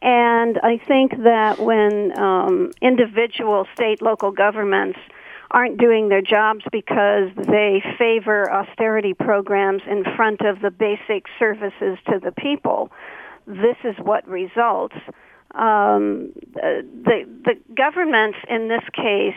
And 0.03 0.59
I 0.62 0.79
think 0.87 1.12
that 1.24 1.59
when 1.59 2.16
um, 2.18 2.70
individual 2.83 3.66
state, 3.74 4.03
local 4.03 4.31
governments 4.31 4.98
aren't 5.51 5.79
doing 5.79 6.11
their 6.11 6.20
jobs 6.20 6.64
because 6.70 7.31
they 7.37 7.83
favor 7.98 8.53
austerity 8.53 9.14
programs 9.14 9.83
in 9.90 10.05
front 10.16 10.42
of 10.42 10.61
the 10.61 10.70
basic 10.70 11.24
services 11.38 11.98
to 12.07 12.20
the 12.22 12.33
people, 12.33 12.92
this 13.46 13.77
is 13.85 13.96
what 14.03 14.29
results. 14.29 14.94
Um, 15.55 16.35
the 16.53 17.24
the 17.44 17.55
governments 17.74 18.37
in 18.51 18.68
this 18.68 18.85
case 18.92 19.35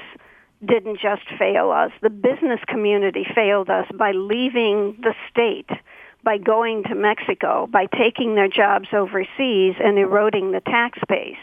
didn't 0.65 0.99
just 0.99 1.23
fail 1.39 1.71
us. 1.71 1.91
The 2.01 2.09
business 2.09 2.59
community 2.67 3.25
failed 3.33 3.69
us 3.69 3.87
by 3.97 4.11
leaving 4.11 4.97
the 5.01 5.13
state, 5.29 5.69
by 6.23 6.37
going 6.37 6.83
to 6.83 6.95
Mexico, 6.95 7.67
by 7.67 7.87
taking 7.87 8.35
their 8.35 8.47
jobs 8.47 8.87
overseas 8.93 9.75
and 9.79 9.97
eroding 9.97 10.51
the 10.51 10.61
tax 10.61 10.99
base. 11.07 11.35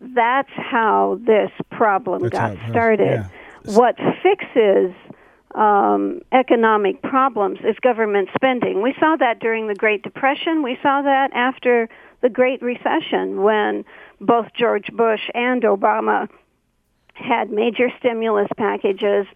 That's 0.00 0.50
how 0.54 1.20
this 1.26 1.50
problem 1.70 2.22
That's 2.22 2.32
got 2.32 2.56
how 2.56 2.70
started. 2.70 3.28
yeah. 3.64 3.74
What 3.74 3.96
fixes 4.22 4.94
um, 5.54 6.20
economic 6.32 7.02
problems 7.02 7.58
is 7.64 7.76
government 7.80 8.28
spending. 8.34 8.82
We 8.82 8.94
saw 9.00 9.16
that 9.16 9.40
during 9.40 9.68
the 9.68 9.74
Great 9.74 10.02
Depression. 10.02 10.62
We 10.62 10.78
saw 10.82 11.02
that 11.02 11.32
after 11.32 11.88
the 12.20 12.28
Great 12.28 12.62
Recession 12.62 13.42
when 13.42 13.84
both 14.20 14.46
George 14.54 14.88
Bush 14.92 15.28
and 15.34 15.62
Obama 15.62 16.28
had 17.16 17.50
major 17.50 17.90
stimulus 17.98 18.48
packages 18.56 19.26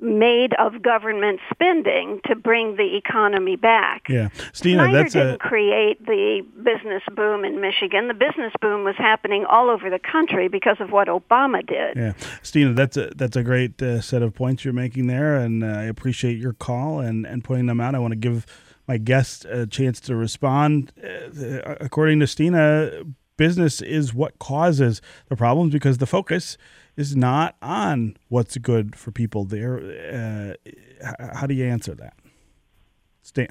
made 0.00 0.54
of 0.54 0.82
government 0.82 1.40
spending 1.52 2.20
to 2.26 2.34
bring 2.34 2.76
the 2.76 2.96
economy 2.96 3.56
back. 3.56 4.08
Yeah, 4.08 4.28
Stina, 4.52 4.84
Snyder 4.84 4.92
that's 4.92 5.12
didn't 5.12 5.34
a 5.34 5.38
create 5.38 6.04
the 6.06 6.44
business 6.62 7.02
boom 7.14 7.44
in 7.44 7.60
Michigan. 7.60 8.08
The 8.08 8.14
business 8.14 8.52
boom 8.60 8.84
was 8.84 8.94
happening 8.96 9.44
all 9.44 9.68
over 9.68 9.90
the 9.90 9.98
country 9.98 10.48
because 10.48 10.78
of 10.80 10.90
what 10.90 11.08
Obama 11.08 11.66
did. 11.66 11.96
yeah, 11.96 12.12
Stina, 12.42 12.72
that's 12.72 12.96
a 12.96 13.10
that's 13.14 13.36
a 13.36 13.42
great 13.42 13.80
uh, 13.82 14.00
set 14.00 14.22
of 14.22 14.34
points 14.34 14.64
you're 14.64 14.74
making 14.74 15.06
there, 15.06 15.36
and 15.36 15.62
uh, 15.62 15.66
I 15.66 15.82
appreciate 15.84 16.38
your 16.38 16.54
call 16.54 17.00
and 17.00 17.26
and 17.26 17.44
pointing 17.44 17.66
them 17.66 17.80
out. 17.80 17.94
I 17.94 17.98
want 17.98 18.12
to 18.12 18.18
give 18.18 18.46
my 18.88 18.96
guest 18.96 19.44
a 19.44 19.66
chance 19.66 20.00
to 20.00 20.16
respond. 20.16 20.92
Uh, 21.02 21.76
according 21.80 22.20
to 22.20 22.26
Stina, 22.26 23.04
business 23.36 23.80
is 23.80 24.12
what 24.12 24.38
causes 24.38 25.00
the 25.28 25.36
problems 25.36 25.72
because 25.72 25.98
the 25.98 26.06
focus 26.06 26.56
is 27.00 27.16
not 27.16 27.56
on 27.62 28.16
what's 28.28 28.56
good 28.58 28.94
for 28.94 29.10
people. 29.10 29.44
There, 29.44 30.56
uh, 31.02 31.34
how 31.34 31.46
do 31.46 31.54
you 31.54 31.64
answer 31.64 31.94
that? 31.94 32.14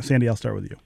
Sandy, 0.03 0.27
I'll 0.27 0.35
start 0.35 0.55
with 0.55 0.69
you. 0.69 0.77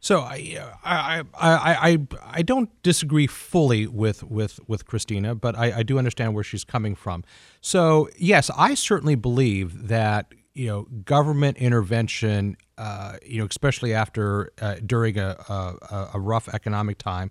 So 0.00 0.20
I, 0.20 0.60
I, 0.84 1.20
I, 1.20 1.24
I, 1.32 1.88
I, 1.90 1.98
I 2.30 2.42
don't 2.42 2.70
disagree 2.82 3.26
fully 3.26 3.86
with, 3.86 4.22
with, 4.22 4.60
with 4.68 4.84
Christina, 4.84 5.34
but 5.34 5.56
I, 5.56 5.78
I 5.78 5.82
do 5.82 5.96
understand 5.96 6.34
where 6.34 6.44
she's 6.44 6.62
coming 6.62 6.94
from. 6.94 7.24
So 7.62 8.10
yes, 8.18 8.50
I 8.56 8.74
certainly 8.74 9.14
believe 9.14 9.88
that 9.88 10.34
you 10.52 10.66
know 10.66 10.82
government 11.04 11.56
intervention, 11.56 12.56
uh, 12.76 13.16
you 13.24 13.38
know, 13.38 13.46
especially 13.48 13.94
after 13.94 14.52
uh, 14.60 14.76
during 14.84 15.18
a, 15.18 15.36
a, 15.48 16.10
a 16.14 16.20
rough 16.20 16.48
economic 16.52 16.98
time, 16.98 17.30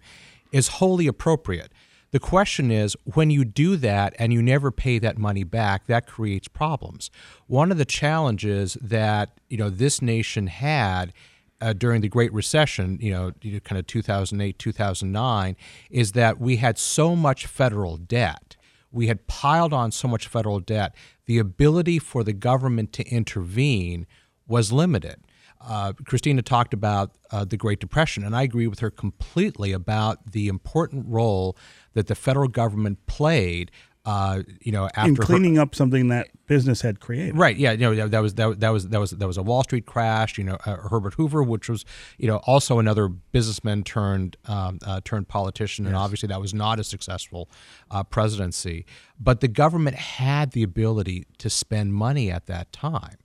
is 0.51 0.67
wholly 0.67 1.07
appropriate. 1.07 1.71
The 2.13 2.19
question 2.19 2.69
is 2.69 2.95
when 3.05 3.31
you 3.31 3.43
do 3.43 3.75
that 3.77 4.13
and 4.19 4.31
you 4.31 4.43
never 4.43 4.69
pay 4.69 4.99
that 4.99 5.17
money 5.17 5.43
back, 5.43 5.87
that 5.87 6.05
creates 6.05 6.47
problems. 6.47 7.09
One 7.47 7.71
of 7.71 7.79
the 7.79 7.85
challenges 7.85 8.77
that 8.79 9.39
you 9.49 9.57
know 9.57 9.71
this 9.71 9.99
nation 9.99 10.45
had 10.45 11.11
uh, 11.59 11.73
during 11.73 12.01
the 12.01 12.07
Great 12.07 12.31
Recession, 12.31 12.99
you 13.01 13.11
know, 13.11 13.31
kind 13.63 13.79
of 13.79 13.87
2008, 13.87 14.59
2009, 14.59 15.55
is 15.89 16.11
that 16.11 16.39
we 16.39 16.57
had 16.57 16.77
so 16.77 17.15
much 17.15 17.47
federal 17.47 17.97
debt. 17.97 18.57
We 18.91 19.07
had 19.07 19.25
piled 19.25 19.73
on 19.73 19.91
so 19.91 20.07
much 20.07 20.27
federal 20.27 20.59
debt. 20.59 20.93
The 21.25 21.39
ability 21.39 21.97
for 21.97 22.23
the 22.23 22.33
government 22.33 22.93
to 22.93 23.03
intervene 23.07 24.05
was 24.47 24.71
limited. 24.71 25.17
Uh, 25.65 25.93
Christina 26.05 26.41
talked 26.41 26.73
about 26.73 27.11
uh, 27.31 27.45
the 27.45 27.55
Great 27.55 27.79
Depression, 27.79 28.23
and 28.23 28.35
I 28.35 28.43
agree 28.43 28.67
with 28.67 28.79
her 28.79 28.91
completely 28.91 29.71
about 29.71 30.33
the 30.33 30.47
important 30.49 31.05
role 31.07 31.57
that 31.93 32.07
the 32.07 32.15
federal 32.15 32.47
government 32.47 33.05
played. 33.07 33.71
Uh, 34.05 34.43
you 34.59 34.69
know, 34.73 34.89
after 34.97 35.07
In 35.11 35.15
her- 35.15 35.23
cleaning 35.23 35.57
up 35.57 35.73
something 35.73 36.09
that 36.09 36.27
business 36.45 36.81
had 36.81 36.99
created. 36.99 37.37
Right. 37.37 37.55
Yeah. 37.55 37.71
You 37.71 37.77
know 37.77 37.95
that- 37.95 38.11
that 38.11 38.19
was 38.21 38.33
that, 38.35 38.59
that 38.59 38.69
was 38.71 38.89
that 38.89 38.99
was 38.99 39.11
that 39.11 39.25
was 39.27 39.37
a 39.37 39.41
Wall 39.41 39.63
Street 39.63 39.85
crash. 39.85 40.37
You 40.37 40.43
know, 40.43 40.57
uh, 40.65 40.75
Herbert 40.75 41.13
Hoover, 41.13 41.41
which 41.41 41.69
was 41.69 41.85
you 42.17 42.27
know 42.27 42.41
also 42.45 42.79
another 42.79 43.07
businessman 43.07 43.81
turned 43.83 44.35
um, 44.43 44.79
uh, 44.85 44.99
turned 45.05 45.29
politician, 45.29 45.87
and 45.87 45.95
obviously 45.95 46.27
that 46.27 46.41
was 46.41 46.53
not 46.53 46.81
a 46.81 46.83
successful 46.83 47.49
uh, 47.91 48.03
presidency. 48.03 48.85
But 49.17 49.39
the 49.39 49.47
government 49.47 49.95
had 49.95 50.51
the 50.51 50.63
ability 50.63 51.25
to 51.37 51.49
spend 51.49 51.93
money 51.93 52.29
at 52.29 52.45
that 52.47 52.73
time. 52.73 53.15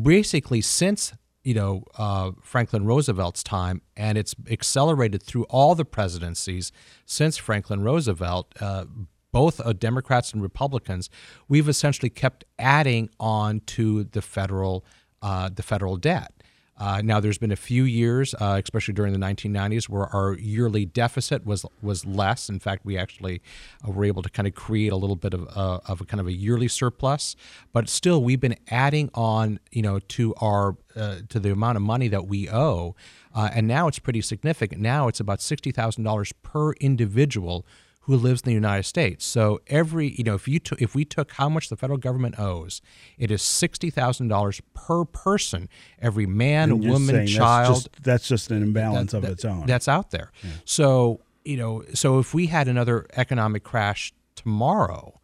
Basically, 0.00 0.60
since 0.60 1.12
you 1.44 1.54
know 1.54 1.84
uh, 1.96 2.32
Franklin 2.40 2.86
Roosevelt's 2.86 3.42
time, 3.42 3.82
and 3.96 4.16
it's 4.18 4.34
accelerated 4.50 5.22
through 5.22 5.44
all 5.44 5.74
the 5.74 5.84
presidencies 5.84 6.72
since 7.06 7.36
Franklin 7.36 7.82
Roosevelt. 7.82 8.52
Uh, 8.60 8.84
both 9.32 9.60
uh, 9.60 9.72
Democrats 9.72 10.32
and 10.34 10.42
Republicans, 10.42 11.08
we've 11.48 11.68
essentially 11.68 12.10
kept 12.10 12.44
adding 12.58 13.08
on 13.18 13.60
to 13.60 14.04
the 14.04 14.20
federal 14.22 14.84
uh, 15.22 15.48
the 15.54 15.62
federal 15.62 15.96
debt. 15.96 16.41
Uh, 16.78 17.02
now, 17.04 17.20
there's 17.20 17.38
been 17.38 17.52
a 17.52 17.56
few 17.56 17.84
years, 17.84 18.34
uh, 18.40 18.60
especially 18.62 18.94
during 18.94 19.12
the 19.12 19.18
1990s, 19.18 19.88
where 19.88 20.06
our 20.06 20.34
yearly 20.34 20.84
deficit 20.84 21.44
was 21.46 21.66
was 21.82 22.06
less. 22.06 22.48
In 22.48 22.58
fact, 22.58 22.84
we 22.84 22.96
actually 22.96 23.42
uh, 23.86 23.90
were 23.90 24.04
able 24.04 24.22
to 24.22 24.30
kind 24.30 24.48
of 24.48 24.54
create 24.54 24.90
a 24.90 24.96
little 24.96 25.16
bit 25.16 25.34
of, 25.34 25.46
uh, 25.56 25.80
of 25.86 26.00
a 26.00 26.04
kind 26.04 26.20
of 26.20 26.26
a 26.26 26.32
yearly 26.32 26.68
surplus. 26.68 27.36
But 27.72 27.88
still, 27.88 28.22
we've 28.22 28.40
been 28.40 28.56
adding 28.68 29.10
on, 29.14 29.60
you 29.70 29.82
know, 29.82 29.98
to 29.98 30.34
our 30.36 30.76
uh, 30.96 31.16
to 31.28 31.38
the 31.38 31.52
amount 31.52 31.76
of 31.76 31.82
money 31.82 32.08
that 32.08 32.26
we 32.26 32.48
owe, 32.50 32.96
and 33.34 33.68
now 33.68 33.86
it's 33.86 33.98
pretty 33.98 34.22
significant. 34.22 34.80
Now 34.80 35.08
it's 35.08 35.20
about 35.20 35.40
sixty 35.40 35.72
thousand 35.72 36.04
dollars 36.04 36.32
per 36.42 36.72
individual 36.74 37.66
who 38.06 38.16
lives 38.16 38.40
in 38.42 38.46
the 38.46 38.54
United 38.54 38.82
States. 38.82 39.24
So 39.24 39.60
every, 39.68 40.08
you 40.10 40.24
know, 40.24 40.34
if 40.34 40.48
you 40.48 40.58
took, 40.58 40.82
if 40.82 40.94
we 40.94 41.04
took 41.04 41.32
how 41.32 41.48
much 41.48 41.68
the 41.68 41.76
federal 41.76 41.98
government 41.98 42.38
owes, 42.38 42.80
it 43.16 43.30
is 43.30 43.42
sixty 43.42 43.90
thousand 43.90 44.28
dollars 44.28 44.60
per 44.74 45.04
person. 45.04 45.68
Every 46.00 46.26
man, 46.26 46.80
woman, 46.80 47.06
saying 47.06 47.28
child. 47.28 47.68
That's 47.68 47.82
just, 47.84 48.02
that's 48.02 48.28
just 48.28 48.50
an 48.50 48.62
imbalance 48.62 49.12
that- 49.12 49.18
of 49.18 49.22
that- 49.22 49.32
its 49.32 49.44
own. 49.44 49.66
That's 49.66 49.88
out 49.88 50.10
there. 50.10 50.32
So 50.64 51.20
you 51.44 51.56
know, 51.56 51.82
so 51.92 52.18
if 52.18 52.34
we 52.34 52.46
had 52.46 52.68
another 52.68 53.06
economic 53.16 53.64
crash 53.64 54.12
tomorrow, 54.36 55.20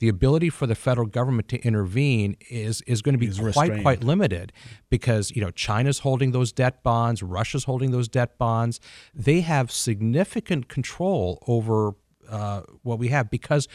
the 0.00 0.08
ability 0.08 0.50
for 0.50 0.66
the 0.66 0.74
federal 0.74 1.06
government 1.06 1.48
to 1.48 1.58
intervene 1.60 2.36
is 2.50 2.82
is 2.82 3.02
going 3.02 3.12
to 3.14 3.18
be 3.18 3.28
quite 3.28 3.44
restrained. 3.44 3.82
quite 3.82 4.02
limited 4.02 4.52
because 4.90 5.30
you 5.30 5.40
know 5.42 5.50
China's 5.50 6.00
holding 6.00 6.32
those 6.32 6.50
debt 6.52 6.82
bonds, 6.82 7.22
Russia's 7.22 7.64
holding 7.64 7.90
those 7.90 8.08
debt 8.08 8.36
bonds. 8.38 8.80
They 9.14 9.42
have 9.42 9.70
significant 9.70 10.68
control 10.68 11.42
over 11.46 11.92
uh, 12.32 12.62
what 12.82 12.98
we 12.98 13.08
have 13.08 13.30
because 13.30 13.68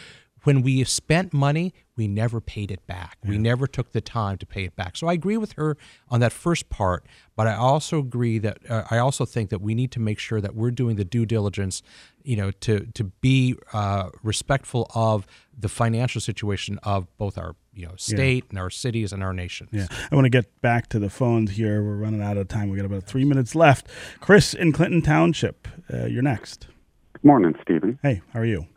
when 0.43 0.61
we 0.61 0.83
spent 0.85 1.33
money, 1.33 1.73
we 1.97 2.07
never 2.07 2.39
paid 2.39 2.71
it 2.71 2.85
back. 2.87 3.17
We 3.25 3.37
never 3.37 3.67
took 3.67 3.91
the 3.91 3.99
time 4.01 4.37
to 4.37 4.45
pay 4.45 4.63
it 4.63 4.75
back. 4.77 4.95
So 4.95 5.07
I 5.07 5.13
agree 5.13 5.35
with 5.35 5.53
her 5.53 5.75
on 6.09 6.21
that 6.21 6.31
first 6.31 6.69
part, 6.69 7.05
but 7.35 7.47
I 7.47 7.55
also 7.55 7.99
agree 7.99 8.37
that 8.37 8.59
uh, 8.69 8.83
I 8.89 8.99
also 8.99 9.25
think 9.25 9.49
that 9.49 9.59
we 9.59 9.75
need 9.75 9.91
to 9.91 9.99
make 9.99 10.19
sure 10.19 10.39
that 10.39 10.55
we're 10.55 10.71
doing 10.71 10.95
the 10.95 11.03
due 11.03 11.25
diligence, 11.25 11.81
you 12.23 12.37
know, 12.37 12.51
to 12.51 12.85
to 12.93 13.03
be 13.03 13.55
uh, 13.73 14.09
respectful 14.23 14.89
of 14.95 15.27
the 15.57 15.67
financial 15.67 16.21
situation 16.21 16.79
of 16.83 17.07
both 17.17 17.37
our 17.37 17.55
you 17.73 17.85
know 17.85 17.95
state 17.97 18.45
and 18.49 18.57
our 18.57 18.69
cities 18.69 19.11
and 19.11 19.23
our 19.23 19.33
nation. 19.33 19.67
Yeah, 19.71 19.87
I 20.11 20.15
want 20.15 20.25
to 20.25 20.29
get 20.29 20.61
back 20.61 20.87
to 20.89 20.99
the 20.99 21.09
phones 21.09 21.51
here. 21.51 21.83
We're 21.83 21.97
running 21.97 22.21
out 22.21 22.37
of 22.37 22.47
time. 22.47 22.69
We 22.69 22.77
got 22.77 22.85
about 22.85 23.03
three 23.03 23.25
minutes 23.25 23.53
left. 23.53 23.89
Chris 24.21 24.53
in 24.53 24.71
Clinton 24.71 25.01
Township, 25.01 25.67
uh, 25.93 26.05
you're 26.05 26.21
next. 26.21 26.67
Good 27.21 27.27
morning, 27.27 27.55
Stephen. 27.63 27.97
Hey, 28.03 28.21
how 28.31 28.41
are 28.41 28.45
you? 28.45 28.67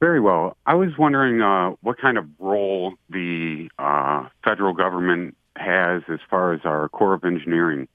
Very 0.00 0.18
well. 0.18 0.56
I 0.64 0.74
was 0.74 0.96
wondering 0.98 1.42
uh, 1.42 1.76
what 1.82 1.98
kind 1.98 2.16
of 2.16 2.24
role 2.38 2.94
the 3.10 3.68
uh, 3.78 4.26
federal 4.42 4.72
government 4.72 5.36
has 5.56 6.02
as 6.08 6.18
far 6.30 6.54
as 6.54 6.62
our 6.64 6.88
Corps 6.88 7.12
of 7.12 7.24
Engineering, 7.24 7.86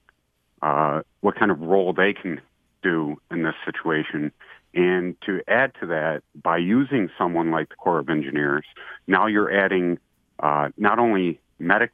uh, 0.61 1.01
what 1.21 1.35
kind 1.35 1.49
of 1.49 1.59
role 1.61 1.91
they 1.93 2.13
can 2.13 2.39
do 2.83 3.19
in 3.31 3.41
this 3.41 3.55
situation. 3.65 4.31
And 4.75 5.19
to 5.25 5.41
add 5.47 5.71
to 5.79 5.87
that, 5.87 6.21
by 6.39 6.57
using 6.57 7.09
someone 7.17 7.49
like 7.49 7.69
the 7.69 7.75
Corps 7.75 7.97
of 7.97 8.09
Engineers, 8.09 8.65
now 9.07 9.25
you're 9.25 9.51
adding 9.51 9.97
uh, 10.37 10.69
not 10.77 10.99
only 10.99 11.39
medic- 11.57 11.93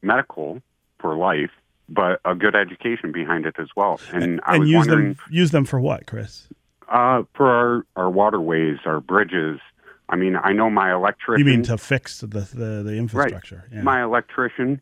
medical 0.00 0.62
for 1.00 1.16
life, 1.16 1.50
but 1.88 2.20
a 2.24 2.36
good 2.36 2.54
education 2.54 3.10
behind 3.10 3.46
it 3.46 3.56
as 3.58 3.66
well. 3.76 4.00
And 4.12 4.40
I 4.44 4.58
was 4.58 4.68
use 4.68 4.86
wondering. 4.86 5.14
them 5.14 5.18
use 5.28 5.50
them 5.50 5.64
for 5.64 5.80
what, 5.80 6.06
Chris? 6.06 6.46
Uh, 6.90 7.22
for 7.34 7.46
our, 7.48 7.86
our 7.94 8.10
waterways, 8.10 8.78
our 8.84 9.00
bridges. 9.00 9.60
I 10.08 10.16
mean, 10.16 10.34
I 10.36 10.52
know 10.52 10.68
my 10.70 10.92
electrician. 10.92 11.46
You 11.46 11.52
mean 11.52 11.62
to 11.64 11.78
fix 11.78 12.18
the 12.20 12.26
the, 12.26 12.82
the 12.84 12.94
infrastructure? 12.96 13.64
right? 13.68 13.76
Yeah. 13.76 13.82
My 13.82 14.02
electrician, 14.02 14.80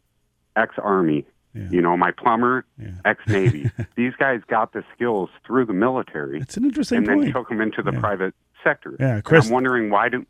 ex 0.57 0.75
Army. 0.83 1.27
Yeah. 1.55 1.69
You 1.71 1.83
know, 1.83 1.97
my 1.97 2.11
plumber, 2.13 2.65
Yeah. 2.81 2.93
ex 3.05 3.21
Navy. 3.27 3.71
These 3.97 4.13
guys 4.19 4.41
got 4.49 4.73
the 4.73 4.85
skills 4.95 5.29
through 5.47 5.67
the 5.67 5.73
military, 5.75 6.41
it's 6.41 6.57
an 6.57 6.65
interesting 6.65 6.99
and 6.99 7.07
then 7.07 7.21
point. 7.21 7.33
took 7.35 7.49
them 7.51 7.61
into 7.61 7.83
the 7.83 7.93
private 7.93 8.35
sector. 8.65 8.97
Yeah, 8.99 9.17
And 9.17 9.25
Chris- 9.25 9.47
I'm 9.47 9.53
wondering 9.53 9.91
why 9.91 10.09
do 10.09 10.25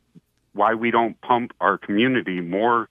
why 0.55 0.75
we 0.75 0.91
don't 0.91 1.21
pump 1.21 1.53
our 1.61 1.79
community 1.79 2.41
more 2.41 2.89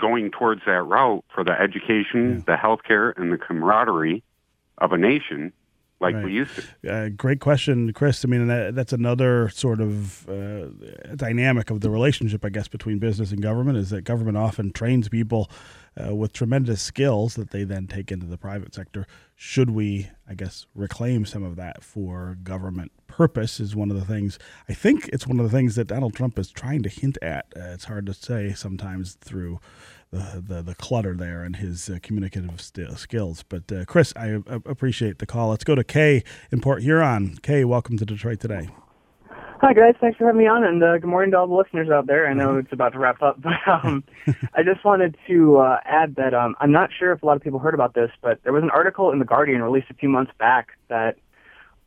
going 0.00 0.32
towards 0.32 0.62
that 0.66 0.82
route 0.82 1.24
for 1.32 1.44
the 1.44 1.52
education, 1.52 2.42
the 2.46 2.56
healthcare, 2.56 3.16
and 3.16 3.32
the 3.32 3.38
camaraderie 3.38 4.24
of 4.78 4.92
a 4.92 4.98
nation 4.98 5.52
like 6.00 6.14
Right. 6.16 6.24
we 6.24 6.32
used 6.32 6.50
to. 6.82 6.92
Uh, 6.92 7.08
great 7.08 7.40
question, 7.40 7.92
Chris. 7.92 8.24
I 8.24 8.28
mean, 8.28 8.46
that, 8.48 8.74
that's 8.74 8.92
another 8.92 9.48
sort 9.48 9.80
of 9.80 10.28
uh, 10.28 10.66
dynamic 11.16 11.70
of 11.70 11.80
the 11.80 11.90
relationship, 11.90 12.44
I 12.44 12.48
guess, 12.50 12.68
between 12.68 12.98
business 12.98 13.30
and 13.32 13.40
government 13.40 13.78
is 13.78 13.90
that 13.90 14.02
government 14.02 14.36
often 14.36 14.72
trains 14.72 15.08
people 15.08 15.50
uh, 15.96 16.14
with 16.14 16.32
tremendous 16.32 16.82
skills 16.82 17.36
that 17.36 17.50
they 17.50 17.62
then 17.64 17.86
take 17.86 18.10
into 18.10 18.26
the 18.26 18.36
private 18.36 18.74
sector. 18.74 19.06
Should 19.36 19.70
we, 19.70 20.08
I 20.28 20.34
guess, 20.34 20.66
reclaim 20.74 21.24
some 21.24 21.44
of 21.44 21.56
that 21.56 21.82
for 21.84 22.36
government 22.42 22.90
purpose? 23.06 23.60
Is 23.60 23.76
one 23.76 23.90
of 23.90 23.96
the 23.96 24.04
things. 24.04 24.38
I 24.68 24.74
think 24.74 25.08
it's 25.12 25.26
one 25.26 25.38
of 25.38 25.44
the 25.48 25.56
things 25.56 25.76
that 25.76 25.86
Donald 25.86 26.14
Trump 26.14 26.38
is 26.38 26.50
trying 26.50 26.82
to 26.82 26.88
hint 26.88 27.16
at. 27.22 27.46
Uh, 27.56 27.70
it's 27.72 27.84
hard 27.84 28.06
to 28.06 28.14
say 28.14 28.52
sometimes 28.52 29.14
through 29.20 29.60
the, 30.14 30.40
the, 30.40 30.62
the 30.62 30.74
clutter 30.74 31.14
there 31.14 31.42
and 31.42 31.56
his 31.56 31.90
uh, 31.90 31.98
communicative 32.02 32.60
st- 32.60 32.96
skills. 32.98 33.44
But 33.48 33.70
uh, 33.70 33.84
Chris, 33.84 34.12
I 34.16 34.42
appreciate 34.46 35.18
the 35.18 35.26
call. 35.26 35.50
Let's 35.50 35.64
go 35.64 35.74
to 35.74 35.84
Kay 35.84 36.22
in 36.50 36.60
Port 36.60 36.82
Huron. 36.82 37.38
Kay, 37.42 37.64
welcome 37.64 37.98
to 37.98 38.06
Detroit 38.06 38.40
today. 38.40 38.68
Hi 39.60 39.72
guys, 39.72 39.94
thanks 39.98 40.18
for 40.18 40.26
having 40.26 40.40
me 40.40 40.46
on, 40.46 40.62
and 40.62 40.82
uh, 40.82 40.98
good 40.98 41.08
morning 41.08 41.30
to 41.30 41.38
all 41.38 41.46
the 41.46 41.54
listeners 41.54 41.88
out 41.88 42.06
there. 42.06 42.28
I 42.28 42.34
know 42.34 42.56
it's 42.58 42.72
about 42.72 42.92
to 42.92 42.98
wrap 42.98 43.22
up, 43.22 43.40
but 43.42 43.52
um, 43.66 44.04
I 44.52 44.62
just 44.62 44.84
wanted 44.84 45.16
to 45.26 45.56
uh, 45.56 45.78
add 45.86 46.16
that 46.16 46.34
um, 46.34 46.54
I'm 46.60 46.72
not 46.72 46.90
sure 46.98 47.12
if 47.12 47.22
a 47.22 47.26
lot 47.26 47.36
of 47.36 47.42
people 47.42 47.58
heard 47.60 47.72
about 47.72 47.94
this, 47.94 48.10
but 48.20 48.42
there 48.42 48.52
was 48.52 48.62
an 48.62 48.68
article 48.70 49.10
in 49.10 49.20
the 49.20 49.24
Guardian 49.24 49.62
released 49.62 49.86
a 49.90 49.94
few 49.94 50.10
months 50.10 50.32
back 50.38 50.76
that 50.88 51.16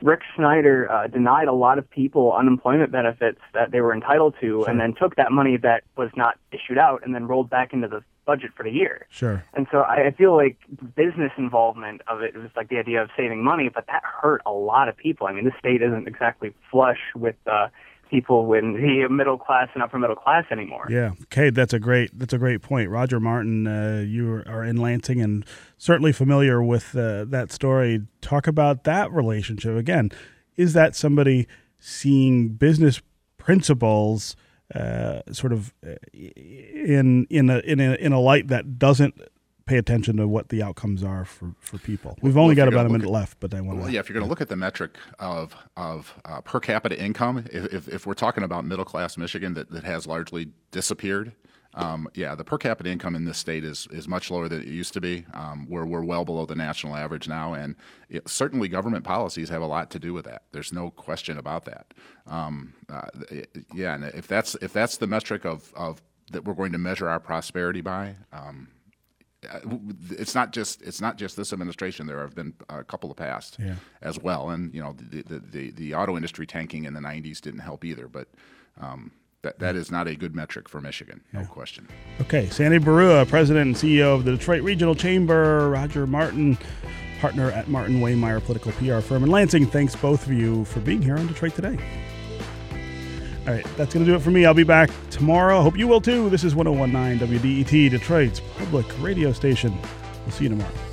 Rick 0.01 0.21
Snyder 0.35 0.89
uh, 0.91 1.07
denied 1.07 1.47
a 1.47 1.53
lot 1.53 1.77
of 1.77 1.87
people 1.89 2.33
unemployment 2.33 2.91
benefits 2.91 3.39
that 3.53 3.71
they 3.71 3.81
were 3.81 3.93
entitled 3.93 4.33
to, 4.41 4.63
and 4.63 4.79
then 4.79 4.95
took 4.95 5.15
that 5.17 5.31
money 5.31 5.57
that 5.57 5.83
was 5.97 6.09
not 6.15 6.39
issued 6.51 6.79
out 6.79 7.03
and 7.05 7.13
then 7.13 7.27
rolled 7.27 7.49
back 7.49 7.73
into 7.73 7.87
the 7.87 8.03
budget 8.27 8.51
for 8.55 8.63
the 8.63 8.69
year. 8.69 9.07
Sure. 9.09 9.43
And 9.55 9.65
so 9.71 9.79
I 9.79 10.07
I 10.07 10.11
feel 10.11 10.35
like 10.35 10.57
business 10.95 11.31
involvement 11.37 12.01
of 12.07 12.21
it 12.21 12.35
was 12.35 12.51
like 12.55 12.69
the 12.69 12.77
idea 12.77 13.01
of 13.01 13.09
saving 13.17 13.43
money, 13.43 13.69
but 13.73 13.87
that 13.87 14.03
hurt 14.03 14.41
a 14.45 14.51
lot 14.51 14.89
of 14.89 14.95
people. 14.95 15.25
I 15.25 15.33
mean, 15.33 15.45
the 15.45 15.53
state 15.57 15.81
isn't 15.81 16.07
exactly 16.07 16.53
flush 16.69 16.99
with 17.15 17.35
uh, 17.47 17.69
people 18.09 18.53
in 18.53 18.73
the 18.73 19.07
middle 19.09 19.37
class 19.37 19.69
and 19.73 19.81
upper 19.81 19.97
middle 19.97 20.15
class 20.15 20.45
anymore. 20.51 20.87
Yeah, 20.89 21.11
Kay, 21.29 21.49
that's 21.49 21.73
a 21.73 21.79
great 21.79 22.17
that's 22.17 22.33
a 22.33 22.37
great 22.37 22.61
point. 22.61 22.89
Roger 22.89 23.19
Martin, 23.19 23.65
uh, 23.67 24.03
you 24.05 24.43
are 24.45 24.63
in 24.63 24.77
Lansing 24.77 25.21
and 25.21 25.45
certainly 25.77 26.11
familiar 26.11 26.61
with 26.61 26.95
uh, 26.95 27.25
that 27.25 27.51
story. 27.51 28.01
Talk 28.21 28.47
about 28.47 28.83
that 28.83 29.11
relationship 29.11 29.75
again. 29.75 30.11
Is 30.55 30.73
that 30.73 30.95
somebody 30.95 31.47
seeing 31.79 32.49
business 32.49 33.01
principles 33.37 34.35
uh, 34.75 35.21
sort 35.31 35.53
of 35.53 35.73
uh, 35.85 35.95
in 36.13 37.25
in 37.29 37.49
a, 37.49 37.59
in 37.59 37.79
a 37.79 37.93
in 37.95 38.11
a 38.11 38.19
light 38.19 38.47
that 38.49 38.77
doesn't 38.79 39.19
pay 39.65 39.77
attention 39.77 40.15
to 40.15 40.25
what 40.25 40.47
the 40.47 40.63
outcomes 40.63 41.03
are 41.03 41.25
for, 41.25 41.53
for 41.59 41.77
people? 41.77 42.17
We've 42.21 42.35
Well, 42.35 42.43
only 42.45 42.55
got 42.55 42.69
about 42.69 42.85
a 42.85 42.89
minute 42.89 43.03
at- 43.07 43.11
left, 43.11 43.37
but 43.41 43.53
I 43.53 43.59
want 43.59 43.79
Well, 43.79 43.87
to. 43.87 43.93
yeah, 43.93 43.99
if 43.99 44.07
you're 44.07 44.13
going 44.13 44.25
to 44.25 44.29
look 44.29 44.39
at 44.39 44.47
the 44.47 44.55
metric 44.55 44.97
of 45.19 45.55
of 45.75 46.13
uh, 46.25 46.39
per 46.41 46.59
capita 46.61 46.97
income, 47.01 47.39
if, 47.51 47.73
if, 47.73 47.87
if 47.89 48.05
we're 48.05 48.13
talking 48.13 48.43
about 48.43 48.63
middle 48.65 48.85
class 48.85 49.17
Michigan 49.17 49.53
that, 49.55 49.69
that 49.71 49.83
has 49.83 50.07
largely 50.07 50.49
disappeared, 50.71 51.33
um, 51.77 52.07
yeah, 52.13 52.35
the 52.35 52.43
per 52.43 52.57
capita 52.57 52.89
income 52.89 53.15
in 53.15 53.23
this 53.25 53.37
state 53.37 53.63
is 53.63 53.87
is 53.91 54.07
much 54.07 54.29
lower 54.31 54.49
than 54.49 54.61
it 54.61 54.67
used 54.67 54.93
to 54.93 55.01
be. 55.01 55.25
Um, 55.33 55.67
we're 55.69 55.85
we're 55.85 56.03
well 56.03 56.25
below 56.25 56.45
the 56.45 56.55
national 56.55 56.95
average 56.95 57.27
now, 57.27 57.53
and 57.53 57.75
it, 58.09 58.27
certainly 58.27 58.67
government 58.67 59.03
policies 59.05 59.49
have 59.49 59.61
a 59.61 59.67
lot 59.67 59.89
to 59.91 59.99
do 59.99 60.13
with 60.13 60.25
that. 60.25 60.43
There's 60.51 60.73
no 60.73 60.89
question 60.91 61.37
about 61.37 61.65
that. 61.65 61.93
Um, 62.25 62.73
uh, 62.89 63.07
it- 63.31 63.65
yeah, 63.73 63.93
and 63.95 64.03
if 64.05 64.27
that's 64.27 64.55
if 64.61 64.73
that's 64.73 64.97
the 64.97 65.07
metric 65.07 65.45
of 65.45 65.71
of 65.75 66.01
that 66.31 66.43
we're 66.43 66.55
going 66.55 66.73
to 66.73 66.77
measure 66.77 67.07
our 67.07 67.19
prosperity 67.19 67.81
by. 67.81 68.15
Um, 68.33 68.67
uh, 69.47 69.59
it's 70.11 70.33
not 70.33 70.51
just 70.51 70.81
it's 70.81 70.99
not 70.99 71.15
just 71.15 71.37
this 71.37 71.53
administration. 71.53 72.07
There 72.07 72.19
have 72.21 72.33
been 72.33 72.53
a 72.69 72.83
couple 72.83 73.11
of 73.11 73.17
past 73.17 73.57
Yeah. 73.59 73.75
as 74.01 74.19
well, 74.19 74.49
and 74.49 74.73
you 74.73 74.81
know 74.81 74.95
the, 74.97 75.21
the 75.21 75.39
the 75.39 75.71
the 75.71 75.93
auto 75.93 76.15
industry 76.15 76.47
tanking 76.47 76.85
in 76.85 76.93
the 76.95 76.99
'90s 76.99 77.39
didn't 77.39 77.59
help 77.59 77.85
either. 77.85 78.07
But 78.07 78.29
um, 78.81 79.11
that 79.47 79.59
that 79.59 79.75
mm. 79.75 79.79
is 79.79 79.91
not 79.91 80.07
a 80.07 80.15
good 80.15 80.35
metric 80.35 80.67
for 80.67 80.81
Michigan, 80.81 81.21
no 81.33 81.45
question. 81.45 81.87
Okay, 82.21 82.47
Sandy 82.49 82.79
Baruah, 82.79 83.27
President 83.27 83.67
and 83.67 83.75
CEO 83.75 84.13
of 84.13 84.25
the 84.25 84.31
Detroit 84.31 84.61
Regional 84.63 84.95
Chamber, 84.95 85.69
Roger 85.69 86.05
Martin, 86.05 86.57
partner 87.19 87.51
at 87.51 87.67
Martin 87.67 87.99
Waymire 87.99 88.43
Political 88.43 88.71
PR 88.73 88.99
Firm 88.99 89.23
in 89.23 89.31
Lansing. 89.31 89.65
Thanks 89.65 89.95
both 89.95 90.25
of 90.25 90.33
you 90.33 90.65
for 90.65 90.79
being 90.81 91.01
here 91.01 91.17
on 91.17 91.27
Detroit 91.27 91.55
Today. 91.55 91.77
All 93.47 93.53
right, 93.53 93.65
that's 93.77 93.93
going 93.93 94.05
to 94.05 94.11
do 94.11 94.15
it 94.15 94.21
for 94.21 94.31
me. 94.31 94.45
I'll 94.45 94.53
be 94.53 94.63
back 94.63 94.89
tomorrow. 95.09 95.61
Hope 95.61 95.77
you 95.77 95.87
will 95.87 96.01
too. 96.01 96.29
This 96.29 96.43
is 96.43 96.53
1019 96.53 97.25
WDET, 97.39 97.89
Detroit's 97.89 98.41
public 98.57 98.85
radio 99.01 99.31
station. 99.31 99.77
We'll 100.25 100.31
see 100.31 100.43
you 100.43 100.49
tomorrow. 100.49 100.86